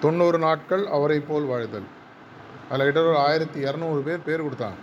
தொண்ணூறு 0.00 0.38
நாட்கள் 0.38 0.86
அவரை 0.86 1.20
போல் 1.20 1.44
வாழ்தல். 1.44 1.84
அதில் 2.68 2.84
கிட்ட 2.84 3.00
ஒரு 3.00 3.18
ஆயிரத்தி 3.18 3.60
இரநூறு 3.60 4.00
பேர் 4.00 4.22
பேர் 4.22 4.44
கொடுத்தாங்க. 4.44 4.78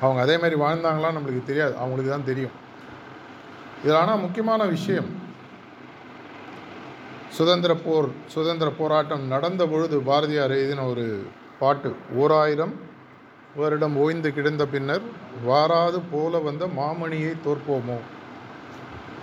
அவங்க 0.00 0.20
அதே 0.20 0.38
மாதிரி 0.38 0.60
வாழ்ந்தாங்களான்னு 0.60 1.18
நம்மளுக்கு 1.18 1.44
தெரியாது. 1.44 1.76
அவங்களுக்கு 1.76 2.10
தான் 2.10 2.24
தெரியும். 2.24 2.50
இதில் 3.82 3.96
ஆனால் 3.96 4.18
முக்கியமான 4.18 4.64
விஷயம் 4.64 5.08
சுதந்திர 7.28 7.74
போர் 7.74 8.08
சுதந்திர 8.26 8.70
போராட்டம் 8.70 9.26
நடந்த 9.26 9.66
பொழுது 9.66 10.00
பாரதியார் 10.00 10.50
எழுதின 10.50 10.86
ஒரு 10.86 11.26
பாட்டு 11.58 11.94
ஓர் 12.14 12.32
ஆயிரம் 12.32 12.74
வருடம் 13.56 13.96
ஓய்ந்து 13.96 14.34
கிடந்த 14.34 14.66
பின்னர் 14.66 15.02
வாராது 15.46 16.02
போல 16.10 16.38
வந்த 16.38 16.66
மாமணியை 16.66 17.34
தோற்போமோ? 17.46 17.98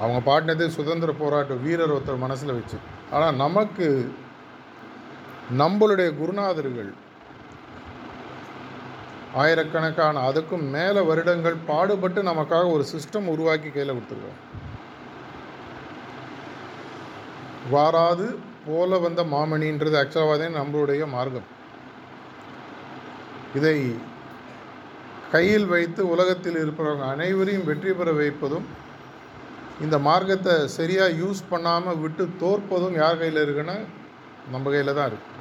அவங்க 0.02 0.20
பாடினது 0.30 0.66
சுதந்திர 0.78 1.12
போராட்ட 1.22 1.54
வீரர் 1.64 1.94
ஒருத்தர் 1.96 2.24
மனசில் 2.26 2.58
வச்சு. 2.58 2.78
ஆனால் 3.16 3.40
நமக்கு 3.44 3.88
நம்மளுடைய 5.62 6.10
குருநாதர்கள் 6.20 6.92
ஆயிரக்கணக்கான 9.42 10.22
அதுக்கும் 10.30 10.66
மேலே 10.76 11.02
வருடங்கள் 11.08 11.58
பாடுபட்டு 11.70 12.20
நமக்காக 12.32 12.66
ஒரு 12.76 12.84
சிஸ்டம் 12.92 13.32
உருவாக்கி 13.34 13.70
கையில் 13.70 13.96
கொடுத்துருக்கோம் 13.96 14.42
வாராது 17.74 18.28
போல 18.68 18.98
வந்த 19.06 19.22
மாமணின்றது 19.34 19.96
ஆக்சுவலாக 20.02 20.50
நம்மளுடைய 20.60 21.04
மார்க்கம். 21.16 21.50
இதை 23.58 23.78
கையில் 25.34 25.68
வைத்து 25.74 26.02
உலகத்தில் 26.14 26.60
இருப்பவங்க 26.64 27.06
அனைவரையும் 27.14 27.68
வெற்றி 27.70 27.92
பெற 28.00 28.10
வைப்பதும் 28.22 28.66
இந்த 29.84 29.96
மார்க்கத்தை 30.08 30.54
சரியாக 30.76 31.18
யூஸ் 31.22 31.42
பண்ணாமல் 31.52 32.02
விட்டு 32.04 32.26
தோற்பதும் 32.42 33.00
யார் 33.02 33.20
கையில் 33.22 33.42
இருக்குன்னா 33.44 33.78
நம்ம 34.54 34.66
கையில் 34.74 34.98
தான் 34.98 35.10
இருக்குது 35.10 35.34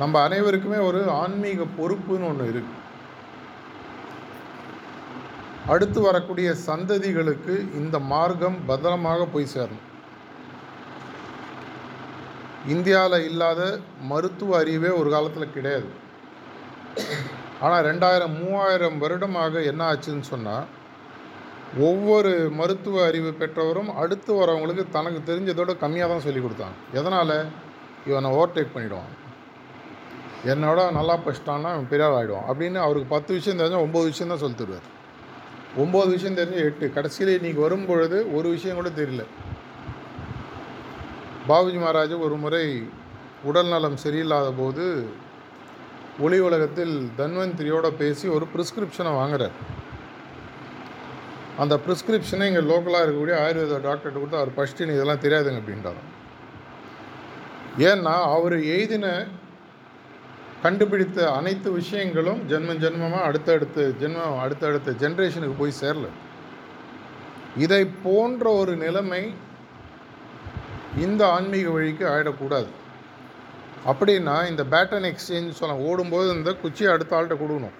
நம்ம 0.00 0.14
அனைவருக்குமே 0.26 0.78
ஒரு 0.88 1.00
ஆன்மீக 1.20 1.66
பொறுப்புன்னு 1.78 2.28
ஒன்று 2.30 2.50
இருக்கு. 2.52 2.74
அடுத்து 5.72 5.98
வரக்கூடிய 6.06 6.48
சந்ததிகளுக்கு 6.66 7.54
இந்த 7.80 7.96
மார்க்கம் 8.12 8.58
பத்திரமாக 8.70 9.24
போய் 9.34 9.52
சேரணும். 9.54 9.86
இந்தியாவில் 12.74 13.26
இல்லாத 13.30 13.62
மருத்துவ 14.10 14.58
அறிவே 14.62 14.90
ஒரு 15.00 15.08
காலத்தில் 15.14 15.54
கிடையாது. 15.56 15.90
ஆனால் 17.64 17.84
ரெண்டாயிரம் 17.90 18.36
மூவாயிரம் 18.40 18.98
வருடமாக 19.02 19.62
என்ன 19.70 19.82
ஆச்சுன்னு 19.90 20.26
சொன்னால் 20.32 20.66
ஒவ்வொரு 21.78 22.50
மருத்துவ 22.52 23.06
அறிவு 23.06 23.30
பெற்றவரும் 23.40 23.94
அடுத்து 23.94 24.30
வரவங்களுக்கு 24.34 24.84
தனக்கு 24.90 25.20
தெரிஞ்சதோட 25.32 25.72
கம்மியாக 25.82 26.08
தான் 26.08 26.20
சொல்லி 26.20 26.40
கொடுத்தாங்க. 26.40 26.76
எதனால்? 26.92 27.46
இவனை 28.06 28.30
ஓவர்டேக் 28.30 28.74
பண்ணிவிடுவான் 28.74 29.14
என்னோட 30.44 30.90
நல்லா 30.90 31.14
படிச்சிட்டான்னா 31.16 31.70
அவன் 31.74 31.88
பெரியார் 31.88 32.12
ஆகிடுவான் 32.12 32.46
அப்படின்னு 32.48 32.74
அவருக்கு 32.74 33.08
பத்து 33.08 33.34
விஷயம் 33.34 33.58
தெரிஞ்சால் 33.58 33.86
ஒம்பது 33.86 34.04
விஷயம் 34.04 34.28
தான் 34.28 34.42
சொல்லி 34.42 34.56
தருவார். 34.56 34.86
ஒம்பது 35.78 36.08
விஷயம் 36.08 36.36
தெரிஞ்சு 36.36 36.64
எட்டு. 36.64 36.92
கடைசியில் 36.92 37.40
இன்றைக்கி 37.40 37.60
வரும் 37.60 37.86
பொழுது 37.86 38.34
ஒரு 38.34 38.48
விஷயம் 38.48 38.76
கூட 38.76 38.88
தெரியல. 38.88 39.24
பாபுஜி 41.48 41.78
மகாராஜ் 41.82 42.20
ஒரு 42.20 42.36
முறை 42.36 42.82
உடல் 43.44 43.66
நலம் 43.66 43.98
சரியில்லாத 44.04 44.52
போது 44.56 45.06
ஒளி 46.20 46.38
உலகத்தில் 46.38 47.10
தன்வந்திரியோட 47.18 47.90
பேசி 47.90 48.28
ஒரு 48.28 48.46
ப்ரிஸ்கிரிப்ஷனை 48.54 49.12
வாங்குறார். 49.20 49.56
அந்த 51.62 51.74
ப்ரிஸ்கிரிப்ஷனை 51.84 52.46
இங்கே 52.50 52.62
லோக்கலாக 52.70 53.04
இருக்கக்கூடிய 53.04 53.36
ஆயுர்வேத 53.44 53.78
டாக்டர்கிட்ட 53.88 54.18
கொடுத்து 54.20 54.40
அவர் 54.40 54.54
ஃபஸ்ட்டு 54.56 54.94
இதெல்லாம் 54.96 55.24
தெரியாதுங்க 55.24 55.60
அப்படின்றார். 55.62 56.00
ஏன்னா 57.88 58.14
அவர் 58.36 58.56
எழுதின 58.74 59.06
கண்டுபிடித்த 60.64 61.18
அனைத்து 61.38 61.68
விஷயங்களும் 61.80 62.40
ஜென்ம 62.50 62.74
ஜென்மமாக 62.84 63.26
அடுத்தடுத்து 63.28 63.82
ஜென்மம் 64.00 64.38
அடுத்தடுத்த 64.44 64.94
ஜென்ரேஷனுக்கு 65.02 65.56
போய் 65.58 65.80
சேரல. 65.80 66.06
இதை 67.64 67.82
போன்ற 68.06 68.44
ஒரு 68.60 68.72
நிலைமை 68.84 69.22
இந்த 71.04 71.22
ஆன்மீக 71.36 71.68
வழிக்கு 71.76 72.04
ஆயிடக்கூடாது. 72.14 72.70
அப்படின்னா 73.90 74.36
இந்த 74.50 74.62
பேட்டன் 74.72 75.08
எக்ஸ்சேஞ்ச் 75.10 75.58
சொல்ல 75.60 75.74
ஓடும்போது 75.88 76.28
இந்த 76.36 76.52
குச்சியை 76.62 76.92
அடுத்த 76.94 77.16
ஆள்கிட்ட 77.16 77.36
கொடுக்கணும். 77.42 77.76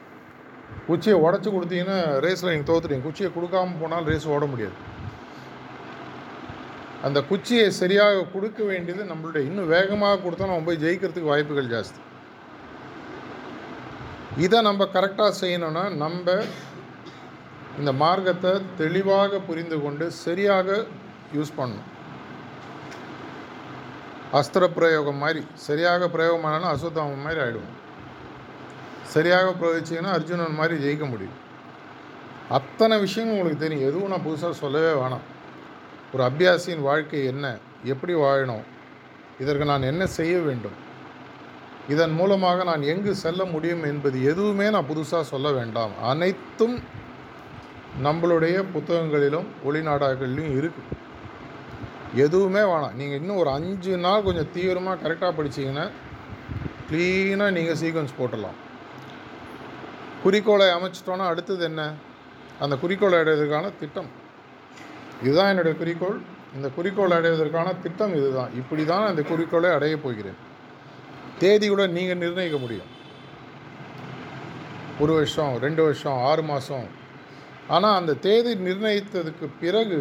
குச்சியை 0.89 1.17
உடச்சி 1.25 1.49
கொடுத்தீங்கன்னா 1.53 1.99
ரேஸில் 2.25 2.53
நீங்கள் 2.53 2.71
தோத்துட்டீங்க 2.71 3.07
குச்சியை 3.07 3.31
கொடுக்காம 3.37 3.79
போனால் 3.83 4.09
ரேஸ் 4.11 4.27
ஓட 4.35 4.45
முடியாது. 4.53 4.77
அந்த 7.07 7.19
குச்சியை 7.31 7.67
சரியாக 7.81 8.27
கொடுக்க 8.35 8.61
வேண்டியது 8.71 9.03
நம்மளுடைய 9.11 9.43
இன்னும் 9.49 9.73
வேகமாக 9.75 10.21
கொடுத்தா 10.25 10.51
நம்ம 10.51 10.67
போய் 10.69 10.85
ஜெயிக்கிறதுக்கு 10.85 11.33
வாய்ப்புகள் 11.33 11.73
ஜாஸ்தி. 11.75 12.01
இதை 14.45 14.59
நம்ம 14.69 14.85
கரெக்டாக 14.95 15.33
செய்யணும்னா 15.43 15.85
நம்ம 16.05 16.37
இந்த 17.81 17.93
மார்க்கத்தை 18.03 18.53
தெளிவாக 18.81 19.39
புரிந்து 19.49 19.77
கொண்டு 19.85 20.07
சரியாக 20.25 20.69
யூஸ் 21.37 21.57
பண்ணணும். 21.59 21.91
அஸ்திர 24.39 24.65
பிரயோகம் 24.77 25.21
மாதிரி 25.23 25.43
சரியாக 25.67 26.09
பிரயோகம் 26.15 26.47
ஆனாலும் 26.49 26.73
அசுத்தம் 26.75 27.27
மாதிரி 27.27 27.41
ஆகிடுவோம் 27.43 27.75
சரியாக 29.15 29.55
பிரவச்சிங்கன்னா 29.61 30.13
அர்ஜுனன் 30.17 30.59
மாதிரி 30.59 30.77
ஜெயிக்க 30.85 31.05
முடியும். 31.11 31.37
அத்தனை 32.49 32.99
விஷயங்கள் 32.99 33.37
உங்களுக்கு 33.37 33.65
தெரியும். 33.65 33.89
எதுவும் 33.89 34.13
நான் 34.13 34.27
புதுசாக 34.27 34.51
சொல்லவே 34.51 34.91
வேணாம். 35.01 35.25
ஒரு 36.13 36.23
அபியாசியின் 36.29 36.87
வாழ்க்கை 36.89 37.25
என்ன? 37.25 37.47
எப்படி 37.85 38.15
வாழணும்? 38.15 38.65
இதற்கு 39.41 39.65
நான் 39.65 39.89
என்ன 39.93 40.07
செய்ய 40.07 40.39
வேண்டும்? 40.39 40.77
இதன் 41.89 42.11
மூலமாக 42.11 42.65
நான் 42.65 42.83
எங்கு 42.83 43.15
செல்ல 43.15 43.45
முடியும் 43.45 43.85
என்பது 43.85 44.25
எதுவுமே 44.25 44.71
நான் 44.71 44.91
புதுசாக 44.91 45.25
சொல்ல 45.33 45.51
வேண்டாம். 45.51 45.93
அனைத்தும் 46.03 46.77
நம்மளுடைய 48.03 48.57
புத்தகங்களிலும் 48.73 49.47
ஒளிநாடாக்களிலும் 49.67 50.53
இருக்குது 50.59 50.95
எதுவுமே 52.25 52.61
வேணாம். 52.61 52.95
நீங்கள் 52.95 53.19
இன்னும் 53.19 53.37
ஒரு 53.37 53.51
அஞ்சு 53.51 53.97
நாள் 53.97 54.23
கொஞ்சம் 54.23 54.53
தீவிரமாக 54.53 55.09
கரெக்டாக 55.09 55.33
படிச்சிங்கன்னா 55.39 55.87
க்ளீனாக 56.91 57.51
நீங்கள் 57.51 57.79
சீக்வன்ஸ் 57.83 58.19
போட்டலாம் 58.19 58.57
குறிக்கோளை 60.27 60.67
அமைச்சிட்டோன்னா 60.67 61.27
அடுத்தது 61.33 61.65
என்ன? 61.65 61.83
அந்த 62.65 62.75
குறிக்கோளை 62.77 63.19
அடைவதற்கான 63.19 63.67
திட்டம். 63.81 64.09
இதுதான் 65.23 65.49
என்னுடைய 65.49 65.79
குறிக்கோள். 65.79 66.19
இந்த 66.57 66.69
குறிக்கோளை 66.77 67.15
அடைவதற்கான 67.17 67.69
திட்டம் 67.83 68.15
இதுதான். 68.15 68.51
இப்படி 68.55 68.85
தான் 68.85 69.09
இந்த 69.11 69.23
குறிக்கோளை 69.23 69.71
அடையப் 69.71 70.03
போகிறேன். 70.03 70.39
தேதி 71.39 71.67
கூட 71.69 71.87
நீங்கள் 71.87 72.17
நிர்ணயிக்க 72.17 72.59
முடியும். 72.59 72.91
ஒரு 75.01 75.13
வருஷம் 75.13 75.59
ரெண்டு 75.65 75.83
வருஷம் 75.83 76.19
ஆறு 76.31 76.43
மாதம் 76.43 76.89
ஆனால் 77.69 77.99
அந்த 78.01 78.13
தேதி 78.27 78.55
நிர்ணயித்ததுக்கு 78.69 79.49
பிறகு 79.61 80.01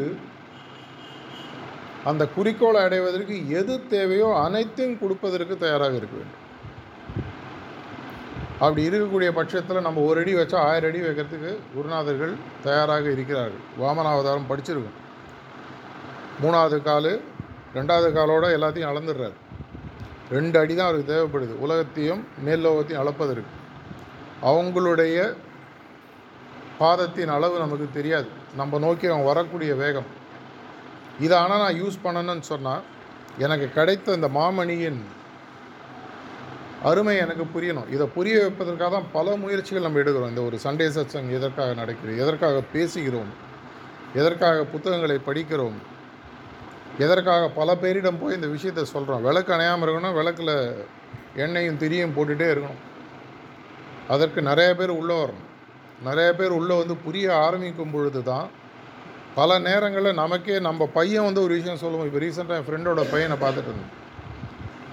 அந்த 2.04 2.24
குறிக்கோளை 2.38 2.82
அடைவதற்கு 2.88 3.38
எது 3.50 3.76
தேவையோ 3.88 4.28
அனைத்தையும் 4.46 5.00
கொடுப்பதற்கு 5.00 5.58
தயாராக 5.58 5.96
இருக்க 6.02 6.16
வேண்டும். 6.18 6.44
அப்படி 8.60 8.90
இருக்கக்கூடிய 8.90 9.32
பட்சத்தில் 9.32 9.82
நம்ம 9.82 10.02
ஒரு 10.02 10.20
அடி 10.20 10.36
வச்சா 10.36 10.56
ஆயிரம் 10.56 10.90
அடி 10.90 11.02
வைக்கிறதுக்கு 11.02 11.58
குருநாதர்கள் 11.76 12.34
தயாராக 12.64 13.12
இருக்கிறார்கள். 13.12 13.64
வாமனாவதாரம் 13.80 14.50
படிச்சிருக்கோம். 14.50 14.96
மூணாவது 16.44 16.82
கால் 16.82 17.22
ரெண்டாவது 17.74 18.08
காலோட 18.18 18.46
எல்லாத்தையும் 18.58 18.92
அளந்துடுறாரு. 18.92 19.36
ரெண்டு 20.32 20.60
அடி 20.60 20.76
தான் 20.76 20.88
அவருக்கு 20.88 21.12
தேவைப்படுது. 21.14 21.54
உலகத்தையும் 21.66 22.28
மேல்லோகத்தையும் 22.46 23.02
அளப்பதற்கு. 23.04 23.52
அவங்களுடைய 24.42 25.18
பாதத்தின் 26.80 27.28
அளவு 27.28 27.60
நமக்கு 27.60 27.90
தெரியாது. 27.94 28.28
நம்ம 28.56 28.80
நோக்கி 28.80 29.08
அவன் 29.08 29.30
வரக்கூடிய 29.32 29.76
வேகம். 29.76 30.10
இதை 31.20 31.38
ஆனால் 31.38 31.62
நான் 31.64 31.82
யூஸ் 31.82 32.04
பண்ணணும்னு 32.04 32.40
சொன்னால் 32.40 32.82
எனக்கு 33.38 33.70
கிடைத்த 33.70 34.14
இந்த 34.14 34.28
மாமணியின் 34.28 35.06
அருமை 36.90 37.14
எனக்கு 37.26 37.46
புரியணும். 37.56 37.88
இதை 37.96 38.06
புரிய 38.16 38.36
வைப்பதற்காக 38.44 38.90
தான் 38.96 39.08
பல 39.18 39.36
முயற்சிகள் 39.44 39.86
நம்ம 39.86 40.00
எடுக்கிறோம். 40.04 40.32
இந்த 40.34 40.44
ஒரு 40.50 40.58
சண்டே 40.66 40.88
சத்சங் 40.96 41.30
எதற்காக 41.38 41.74
நடக்கிறது 41.82 42.22
எதற்காக 42.24 42.58
பேசுகிறோம்? 42.74 43.32
எதற்காக 44.20 44.66
புத்தகங்களை 44.74 45.18
படிக்கிறோம்? 45.30 45.78
எதற்காக 47.06 47.48
பல 47.60 47.70
பேரிடம் 47.84 48.20
போய் 48.20 48.38
இந்த 48.38 48.50
விஷயத்தை 48.56 48.84
சொல்கிறோம் 48.94 49.26
விளக்கு 49.28 49.52
அணையாமல் 49.56 49.86
இருக்கணும் 49.86 50.18
விளக்கில் 50.20 50.54
எண்ணெயும் 51.46 51.80
திரியும் 51.82 52.16
போட்டுகிட்டே 52.18 52.48
இருக்கணும். 52.54 52.84
அதற்கு 54.14 54.40
நிறைய 54.50 54.70
பேர் 54.80 54.98
உள்ளே 55.00 55.16
வரணும். 55.24 55.50
நிறைய 56.08 56.30
பேர் 56.40 56.58
உள்ளே 56.60 56.76
வந்து 56.82 56.96
புரிய 57.06 57.28
ஆரம்பிக்கும் 57.46 57.94
பொழுது 57.96 58.22
தான் 58.32 58.48
பல 59.40 59.58
நேரங்களில் 59.68 60.20
நமக்கே 60.24 60.58
நம்ம 60.68 60.86
பையன் 60.98 61.28
வந்து 61.30 61.42
ஒரு 61.46 61.54
விஷயம் 61.58 61.84
சொல்லுவோம் 61.84 62.08
இப்போ 62.10 62.20
ரீசெண்டாக 62.26 62.60
என் 62.60 62.68
ஃப்ரெண்டோட 62.68 63.04
பையனை 63.14 63.38
பார்த்துட்டு 63.44 63.72
இருந்தேன். 63.72 63.94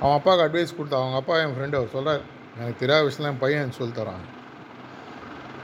அவன் 0.02 0.16
அப்பாவுக்கு 0.18 0.44
அட்வைஸ் 0.46 0.76
கொடுத்தா 0.78 1.00
அவங்க 1.02 1.18
அப்பா 1.22 1.34
என் 1.42 1.54
ஃப்ரெண்டு 1.56 1.76
அவர் 1.78 1.92
சொல்கிறார் 1.96 2.22
எனக்கு 2.58 2.80
தெரியாத 2.80 3.02
விஷயம்லாம் 3.08 3.34
என் 3.34 3.42
பையன் 3.42 3.76
சொல்லி 3.78 3.94
தரான். 3.98 4.24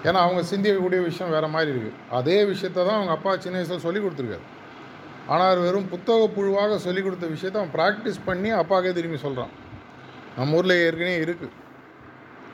ஏன்னா 0.07 0.19
அவங்க 0.27 0.43
சிந்திக்கக்கூடிய 0.51 1.01
விஷயம் 1.09 1.33
வேறு 1.35 1.49
மாதிரி 1.55 1.71
இருக்குது 1.75 1.97
அதே 2.19 2.37
விஷயத்த 2.53 2.79
தான் 2.89 2.99
அவங்க 2.99 3.13
அப்பா 3.17 3.31
சின்ன 3.45 3.59
வயசில் 3.59 3.85
சொல்லி 3.87 4.01
கொடுத்துருக்காரு. 4.03 4.47
ஆனால் 5.33 5.49
அவர் 5.49 5.65
வெறும் 5.67 5.89
புத்தக 5.93 6.29
புழுவாக 6.37 6.77
சொல்லி 6.85 7.01
கொடுத்த 7.07 7.27
விஷயத்த 7.35 7.61
அவன் 7.61 7.75
ப்ராக்டிஸ் 7.79 8.21
பண்ணி 8.29 8.51
அப்பாக்கே 8.61 8.93
திரும்பி 8.99 9.19
சொல்கிறான் 9.25 9.53
நம்ம 10.37 10.57
ஊரில் 10.59 10.75
ஏற்கனவே 10.85 11.17
இருக்குது 11.25 11.57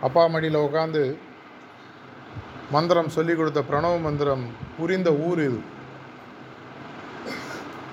அப்பா 0.07 0.23
மடியில் 0.35 0.65
உட்காந்து 0.67 1.03
மந்திரம் 2.75 3.15
சொல்லி 3.17 3.35
கொடுத்த 3.39 3.61
பிரணவ 3.69 3.95
மந்திரம் 4.07 4.45
புரிந்த 4.77 5.11
ஊர் 5.27 5.41
இது. 5.49 5.61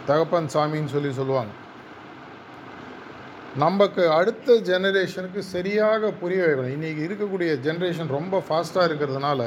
தகப்பன் 0.08 0.50
சாமின்னு 0.54 0.94
சொல்லி 0.94 1.12
சொல்லுவாங்க. 1.20 1.54
நமக்கு 3.60 4.04
அடுத்த 4.18 4.54
ஜெனரேஷனுக்கு 4.68 5.42
சரியாக 5.54 6.12
புரிய 6.20 6.42
வைக்கணும். 6.44 6.76
இன்றைக்கி 6.76 7.02
இருக்கக்கூடிய 7.08 7.52
ஜென்ரேஷன் 7.66 8.14
ரொம்ப 8.18 8.44
ஃபாஸ்ட்டாக 8.48 8.88
இருக்கிறதுனால 8.90 9.42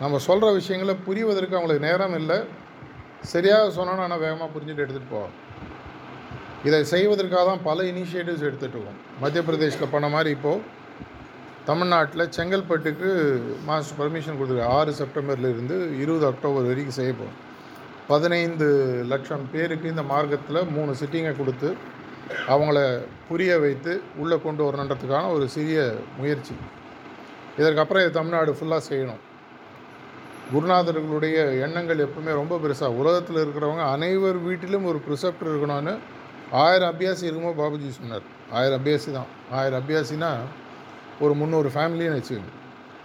நம்ம 0.00 0.18
சொல்கிற 0.26 0.48
விஷயங்களை 0.52 0.94
புரிவதற்கு 1.06 1.56
அவங்களுக்கு 1.58 1.86
நேரம் 1.88 2.16
இல்லை. 2.20 2.38
சரியாக 3.32 3.68
சொன்னோன்னா 3.76 4.06
ஆனால் 4.06 4.22
வேகமாக 4.24 4.48
புரிஞ்சுட்டு 4.54 4.84
எடுத்துகிட்டு 4.84 5.14
போவோம் 5.14 5.36
இதை 6.68 6.80
செய்வதற்காக 6.94 7.44
தான் 7.50 7.64
பல 7.68 7.78
இனிஷியேட்டிவ்ஸ் 7.92 8.46
எடுத்துகிட்ருக்கோம் 8.48 9.00
மத்திய 9.22 9.42
பிரதேஷில் 9.48 9.92
பண்ண 9.94 10.06
மாதிரி 10.08 10.30
இப்போது 10.36 10.64
தமிழ்நாட்டில் 11.70 12.30
செங்கல்பட்டுக்கு 12.36 13.10
மாஸ்டர் 13.66 13.98
பர்மிஷன் 14.00 14.38
கொடுத்துருக்காரு 14.38 14.76
ஆறு 14.78 14.92
செப்டம்பர்லேருந்து 15.00 15.76
இருபது 16.02 16.26
அக்டோபர் 16.32 16.70
வரைக்கும் 16.70 16.98
செய்ய 17.00 17.12
போகிறோம் 17.12 17.40
பதினைந்து 18.06 18.68
லட்சம் 19.12 19.44
பேருக்கு 19.52 19.92
இந்த 19.94 20.02
மார்க்கத்தில் 20.12 20.68
மூணு 20.76 20.92
சிட்டிங்கை 21.00 21.34
கொடுத்து 21.36 21.68
அவங்கள 22.52 22.78
புரிய 23.28 23.58
வைத்து 23.58 23.92
உள்ளே 24.16 24.36
கொண்டு 24.46 24.62
வரணுன்றதுக்கான 24.66 25.30
ஒரு 25.32 25.48
சிறிய 25.48 25.78
முயற்சி. 26.18 26.54
இதற்கப்புறம் 27.58 28.02
இது 28.02 28.12
தமிழ்நாடு 28.18 28.52
ஃபுல்லாக 28.58 28.82
செய்யணும். 28.90 29.22
குருநாதர்களுடைய 30.52 31.36
எண்ணங்கள் 31.66 32.04
எப்பவுமே 32.06 32.32
ரொம்ப 32.40 32.56
பெருசாக 32.62 32.98
உலகத்தில் 33.00 33.36
இருக்கிறவங்க 33.36 33.84
அனைவர் 33.94 34.38
வீட்டிலும் 34.46 34.88
ஒரு 34.90 35.00
ப்ரிசெப்டர் 35.06 35.50
இருக்கணும்னு 35.52 35.94
ஆயிரம் 36.50 36.90
அபியாசி 36.92 37.24
இருக்கும்போது 37.28 37.60
பாபுஜி 37.62 37.88
சொன்னார். 37.88 38.26
ஆயிரம் 38.50 38.78
அபியாசி 38.80 39.10
தான். 39.12 39.30
ஆயிரம் 39.50 39.82
அபியாசினா 39.82 40.30
ஒரு 41.20 41.34
முந்நூறு 41.34 41.68
ஃபேமிலின்னு 41.74 42.18
வச்சுக்கோங்க. 42.18 42.52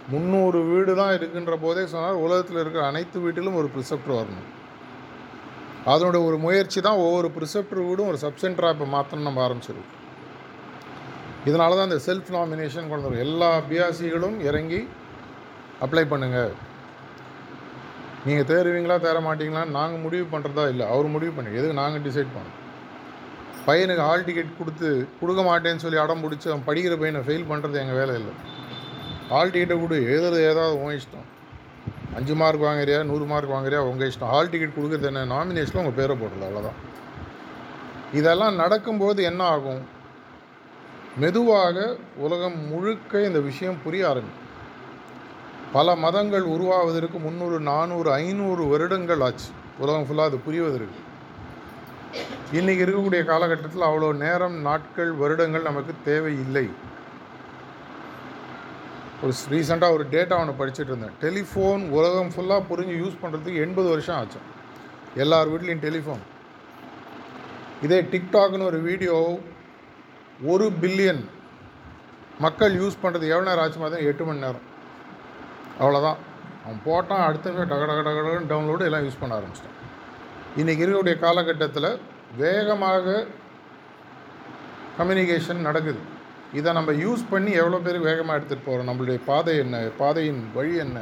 முந்நூறு 0.08 0.58
வீடு 0.70 0.94
தான் 0.94 1.14
இருக்குன்ற 1.18 1.56
போதே 1.60 1.86
சொன்னார். 1.86 2.22
உலகத்தில் 2.26 2.60
இருக்கிற 2.62 2.86
அனைத்து 2.86 3.20
வீட்டிலும் 3.20 3.58
ஒரு 3.60 3.70
ப்ரிசெப்டர் 3.74 4.18
வரணும். 4.20 4.48
அதனோட 5.86 6.16
ஒரு 6.28 6.36
முயற்சி 6.44 6.80
தான் 6.86 7.02
ஒவ்வொரு 7.04 7.28
ப்ரிசெப்டர் 7.36 7.86
வீடும் 7.88 8.10
ஒரு 8.12 8.18
சப்சென்டராக 8.24 8.74
இப்போ 8.76 8.86
மாற்றணும் 8.94 9.28
நம்ம 9.28 9.42
ஆரம்பிச்சிருக்கோம். 9.46 9.96
இதனால 11.48 11.76
தான் 11.76 11.88
இந்த 11.90 12.00
செல்ஃப் 12.06 12.32
நாமினேஷன் 12.36 12.90
கொண்டு 12.90 13.06
வரும் 13.06 13.22
எல்லா 13.26 13.50
பிஆர்சிகளும் 13.68 14.36
இறங்கி 14.48 14.80
அப்ளை 15.84 16.04
பண்ணுங்கள் 16.12 16.52
நீங்கள் 18.26 18.48
தேருவீங்களா 18.50 18.96
தேர 19.04 19.18
மாட்டீங்களான்னு 19.26 19.76
நாங்கள் 19.78 20.02
முடிவு 20.06 20.26
பண்ணுறதா 20.32 20.64
இல்லை 20.72 20.86
அவர் 20.94 21.14
முடிவு 21.14 21.32
பண்ணி 21.36 21.58
எதுக்கு 21.58 21.80
நாங்கள் 21.82 22.04
டிசைட் 22.08 22.34
பண்ணோம் 22.34 22.56
பையனுக்கு 23.66 24.04
ஹால் 24.08 24.26
டிக்கெட் 24.26 24.58
கொடுத்து 24.58 24.90
கொடுக்க 25.20 25.40
மாட்டேன்னு 25.48 25.82
சொல்லி 25.84 25.98
அடம் 26.02 26.22
பிடிச்சி 26.24 26.46
அவன் 26.50 26.66
படிக்கிற 26.68 26.94
பையனை 27.00 27.20
ஃபெயில் 27.26 27.50
பண்ணுறது 27.50 27.80
எங்கள் 27.82 27.98
வேலை 28.00 28.14
இல்லை. 28.20 28.34
ஹால் 29.30 29.52
டிக்கெட்டை 29.52 29.76
கொடு 29.80 29.96
எழுதுறது 30.12 30.42
ஏதாவது 30.52 30.76
உன் 30.84 30.96
இஷ்டம். 30.98 31.26
அஞ்சு 32.16 32.34
மார்க் 32.34 32.62
வாங்குறியா 32.62 33.04
நூறு 33.04 33.24
மார்க் 33.24 33.50
வாங்குறியா 33.50 33.76
உங்கள் 33.76 34.08
இஷ்டம். 34.08 34.30
ஹால் 34.32 34.50
டிக்கெட் 34.50 34.76
கொடுக்குறது 34.76 35.08
என்ன? 35.10 35.24
நாமினேஷனில் 35.24 35.82
உங்கள் 35.82 35.96
பேரை 35.96 36.16
போடுறது 36.16 36.46
அவ்வளோதான் 36.48 36.78
இதெல்லாம் 38.12 38.54
நடக்கும்போது 38.54 39.22
என்ன 39.22 39.44
ஆகும்? 39.44 39.82
மெதுவாக 41.16 41.96
உலகம் 42.16 42.58
முழுக்க 42.68 43.22
இந்த 43.22 43.40
விஷயம் 43.40 43.82
புரிய 43.84 44.08
ஆரம்பிக்கும். 44.08 44.48
பல 45.72 45.94
மதங்கள் 45.96 46.42
உருவாவதற்கு 46.42 47.18
முந்நூறு 47.18 47.60
நானூறு 47.60 48.12
ஐநூறு 48.12 48.64
வருடங்கள் 48.66 49.20
ஆச்சு. 49.20 49.48
உலகம் 49.78 50.06
ஃபுல்லாக 50.06 50.24
அது 50.24 50.40
புரிவதற்கு. 50.46 50.98
இன்றைக்கி 52.52 52.84
இருக்கக்கூடிய 52.84 53.24
காலகட்டத்தில் 53.24 53.82
அவ்வளோ 53.82 54.16
நேரம் 54.16 54.56
நாட்கள் 54.60 55.12
வருடங்கள் 55.12 55.62
நமக்கு 55.62 55.94
தேவையில்லை. 56.04 56.70
ஒரு 59.24 59.32
ரீசெண்டாக 59.52 59.96
ஒரு 59.96 60.04
டேட்டா 60.12 60.34
ஒன்று 60.42 60.58
படிச்சுட்டு 60.60 60.92
இருந்தேன். 60.92 61.16
டெலிஃபோன் 61.24 61.82
உலகம் 61.96 62.30
ஃபுல்லாக 62.34 62.62
புரிஞ்சு 62.70 62.94
யூஸ் 63.00 63.20
பண்ணுறதுக்கு 63.22 63.62
எண்பது 63.64 63.88
வருஷம் 63.92 64.18
ஆச்சு. 64.20 64.40
எல்லார் 65.22 65.50
வீட்லேயும் 65.52 65.82
டெலிஃபோன். 65.86 66.22
இதே 67.86 67.98
டிக்டாக்னு 68.12 68.68
ஒரு 68.70 68.78
வீடியோ 68.86 69.16
ஒரு 70.52 70.66
பில்லியன் 70.82 71.22
மக்கள் 72.44 72.74
யூஸ் 72.82 73.00
பண்ணுறது 73.02 73.30
எவ்வளோ 73.32 73.46
நேரம் 73.48 73.64
ஆச்சு 73.64 73.82
மாதிரி 73.82 74.08
எட்டு 74.10 74.24
மணி 74.28 74.44
நேரம். 74.46 74.66
அவ்வளோதான் 75.82 76.18
அவன் 76.64 76.80
போட்டான் 76.86 77.26
அடுத்த 77.26 77.66
டக 77.72 77.82
டக 77.90 78.00
டகன்னு 78.06 78.50
டவுன்லோடு 78.52 78.86
எல்லாம் 78.88 79.04
யூஸ் 79.06 79.20
பண்ண 79.20 79.38
ஆரம்பிச்சிட்டான். 79.38 79.76
இன்றைக்கி 80.60 80.82
இருக்கக்கூடிய 80.84 81.16
காலகட்டத்தில் 81.26 81.90
வேகமாக 82.42 83.26
கம்யூனிகேஷன் 84.98 85.66
நடக்குது. 85.68 86.00
இதை 86.58 86.70
நம்ம 86.72 86.92
யூஸ் 87.04 87.22
பண்ணி 87.30 87.52
எவ்வளோ 87.62 87.78
பேர் 87.78 87.98
வேகமாக 88.08 88.36
எடுத்துகிட்டு 88.38 88.68
போகிறோம் 88.68 88.88
நம்மளுடைய 88.90 89.18
பாதை 89.26 89.52
என்ன? 89.64 89.76
பாதையின் 89.98 90.40
வழி 90.56 90.74
என்ன? 90.84 90.98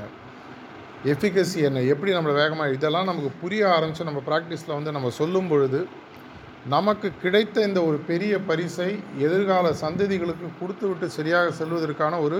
எஃபிகசி 1.13 1.61
என்ன? 1.69 1.81
எப்படி 1.93 2.11
நம்மளை 2.17 2.35
வேகமாக 2.35 2.75
இதெல்லாம் 2.77 3.09
நமக்கு 3.11 3.31
புரிய 3.43 3.63
ஆரம்பித்து 3.77 4.09
நம்ம 4.11 4.23
ப்ராக்டிஸில் 4.27 4.77
வந்து 4.77 4.93
நம்ம 4.93 5.11
சொல்லும் 5.11 5.49
பொழுது 5.49 5.81
நமக்கு 6.67 7.09
கிடைத்த 7.23 7.63
இந்த 7.63 7.81
ஒரு 7.83 7.99
பெரிய 8.11 8.35
பரிசை 8.41 8.89
எதிர்கால 9.19 9.67
சந்ததிகளுக்கு 9.85 10.49
கொடுத்து 10.61 10.85
விட்டு 10.89 11.07
சரியாக 11.09 11.51
செல்வதற்கான 11.51 12.19
ஒரு 12.21 12.39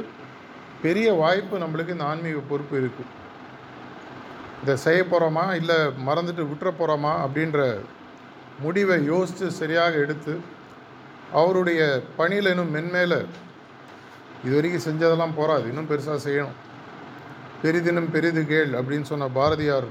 பெரிய 0.83 1.09
வாய்ப்பு 1.15 1.57
நம்மளுக்கு 1.59 1.95
இந்த 1.95 2.05
ஆன்மீக 2.05 2.41
பொறுப்பு 2.51 2.75
இருக்குது 2.81 3.15
இதை 4.63 4.75
செய்ய 4.77 5.01
போகிறோமா 5.05 5.45
இல்லை 5.55 5.79
மறந்துட்டு 6.07 6.45
விட்டுற 6.49 6.71
போகிறோமா 6.73 7.13
அப்படின்ற 7.25 7.61
முடிவை 8.63 8.97
யோசித்து 9.05 9.49
சரியாக 9.53 9.93
எடுத்து 9.99 10.35
அவருடைய 11.33 12.03
பணியில் 12.17 12.47
இன்னும் 12.47 12.75
மென்மேலே 12.75 13.27
இது 14.45 14.55
வரைக்கும் 14.55 14.87
செஞ்சதெல்லாம் 14.89 15.37
போகாது 15.37 15.69
இன்னும் 15.69 15.89
பெருசாக 15.89 16.19
செய்யணும். 16.25 16.57
பெரிதினும் 17.63 18.11
பெரிது 18.11 18.47
கேள் 18.47 18.73
அப்படின்னு 18.73 19.03
சொன்ன 19.03 19.29
பாரதியார் 19.29 19.89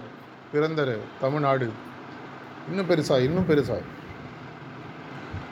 பிறந்த 0.52 0.98
தமிழ்நாடு. 1.20 1.70
இன்னும் 2.70 2.90
பெருசாக 2.90 3.24
இன்னும் 3.24 3.50
பெருசாக 3.50 3.82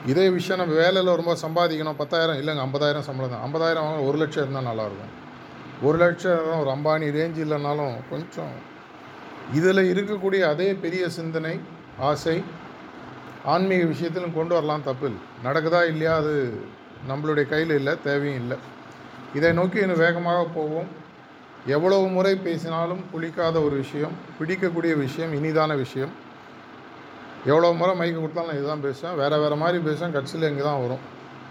இதே 0.06 0.30
விஷயம் 0.30 0.66
நம்ம 0.66 0.82
வேலையில் 0.82 1.14
ரொம்ப 1.14 1.36
சம்பாதிக்கணும். 1.42 1.96
பத்தாயிரம் 1.96 2.36
இல்லைங்க 2.36 2.64
ஐம்பதாயிரம் 2.66 3.06
சம்பளம் 3.08 3.30
தான். 3.30 3.44
ஐம்பதாயிரம் 3.46 3.86
வாங்க 3.86 4.00
ஒரு 4.00 4.18
லட்சம் 4.18 4.42
இருந்தால் 4.42 4.68
நல்லாயிருக்கும். 4.70 5.14
ஒரு 5.82 5.98
லட்சம் 5.98 6.60
ஒரு 6.60 6.70
அம்பானி 6.70 7.06
ரேஞ்சு 7.16 7.40
இல்லைனாலும் 7.46 7.96
கொஞ்சம் 8.10 8.54
இதில் 9.54 9.94
இருக்கக்கூடிய 9.94 10.40
அதே 10.40 10.74
பெரிய 10.74 11.08
சிந்தனை 11.08 11.60
ஆசை 11.98 12.44
ஆன்மீக 13.52 13.82
விஷயத்திலும் 13.92 14.36
கொண்டு 14.36 14.54
வரலாம் 14.56 14.86
தப்பு 14.86 15.06
இல்லை 15.08 15.22
நடக்குதா 15.46 15.80
இல்லையா 15.90 16.14
அது 16.20 16.32
நம்மளுடைய 17.10 17.44
கையில் 17.52 17.74
இல்லை 17.80 17.92
தேவையும் 18.06 18.40
இல்லை. 18.42 18.56
இதை 19.38 19.50
நோக்கி 19.58 19.78
இன்னும் 19.82 20.02
வேகமாக 20.04 20.46
போவோம். 20.56 20.88
எவ்வளவு 21.74 22.06
முறை 22.16 22.32
பேசினாலும் 22.46 23.02
புளிக்காத 23.12 23.56
ஒரு 23.66 23.76
விஷயம் 23.82 24.14
பிடிக்கக்கூடிய 24.38 24.92
விஷயம் 25.04 25.32
இனிதான 25.38 25.76
விஷயம். 25.84 26.12
எவ்வளோ 27.50 27.70
முறை 27.80 27.92
மைக்கு 28.00 28.18
கொடுத்தாலும் 28.20 28.50
நான் 28.50 28.60
இதுதான் 28.60 28.84
பேசுவேன். 28.86 29.16
வேறு 29.22 29.40
வேறு 29.44 29.56
மாதிரி 29.62 29.78
பேசுவேன். 29.88 30.14
கட்சியில் 30.16 30.48
இங்கே 30.50 30.64
தான் 30.68 30.82
வரும். 30.84 31.04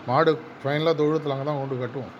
மாடு 0.09 0.31
ஃபைனலாக 0.61 0.95
தொழுத்தில் 1.01 1.35
அங்கே 1.35 1.47
தான் 1.51 1.61
கொண்டு 1.61 1.75
கட்டுவோம். 1.83 2.13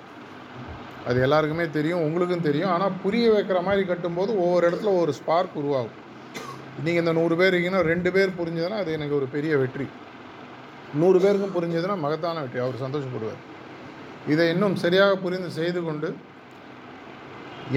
அது 1.09 1.17
எல்லாருக்குமே 1.25 1.65
தெரியும் 1.77 2.03
உங்களுக்கும் 2.05 2.47
தெரியும். 2.49 2.71
ஆனால் 2.75 2.97
புரிய 3.03 3.25
வைக்கிற 3.35 3.59
மாதிரி 3.67 3.83
கட்டும்போது 3.91 4.31
ஒவ்வொரு 4.43 4.63
இடத்துல 4.69 4.93
ஒரு 5.01 5.11
ஸ்பார்க் 5.19 5.59
உருவாகும். 5.61 5.99
நீங்கள் 6.83 7.03
இந்த 7.03 7.13
நூறு 7.19 7.35
பேர் 7.39 7.53
இருக்கீங்கன்னா 7.53 7.83
ரெண்டு 7.91 8.09
பேர் 8.15 8.37
புரிஞ்சதுன்னா 8.39 8.77
அது 8.83 8.91
எனக்கு 8.97 9.17
ஒரு 9.19 9.27
பெரிய 9.35 9.53
வெற்றி. 9.61 9.87
நூறு 11.01 11.19
பேருக்கும் 11.23 11.55
புரிஞ்சதுன்னா 11.57 11.97
மகத்தான 12.05 12.41
வெற்றி. 12.43 12.59
அவர் 12.65 12.83
சந்தோஷப்படுவார். 12.85 13.41
இதை 14.33 14.45
இன்னும் 14.53 14.75
சரியாக 14.83 15.17
புரிந்து 15.25 15.49
செய்து 15.59 15.81
கொண்டு 15.87 16.09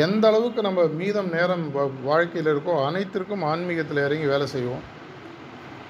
எந்த 0.05 0.25
அளவுக்கு 0.31 0.61
நம்ம 0.67 0.81
மீதம் 1.01 1.31
நேரம் 1.37 1.65
வாழ்க்கையில் 2.09 2.51
இருக்கோ 2.53 2.73
அனைத்திற்கும் 2.87 3.45
ஆன்மீகத்தில் 3.51 4.05
இறங்கி 4.07 4.27
வேலை 4.33 4.47
செய்வோம். 4.55 4.85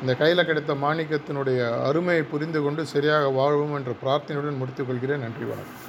இந்த 0.03 0.13
கையில் 0.21 0.49
கிடைத்த 0.49 0.73
மாணிக்கத்தினுடைய 0.83 1.61
அருமையை 1.87 2.25
புரிந்து 2.33 2.61
கொண்டு 2.65 2.83
சரியாக 2.95 3.31
வாழ்வோம் 3.39 3.77
என்ற 3.79 3.95
பிரார்த்தனையுடன் 4.03 4.61
முடித்துக்கொள்கிறேன் 4.61 5.25
நன்றி 5.27 5.47
வணக்கம். 5.53 5.81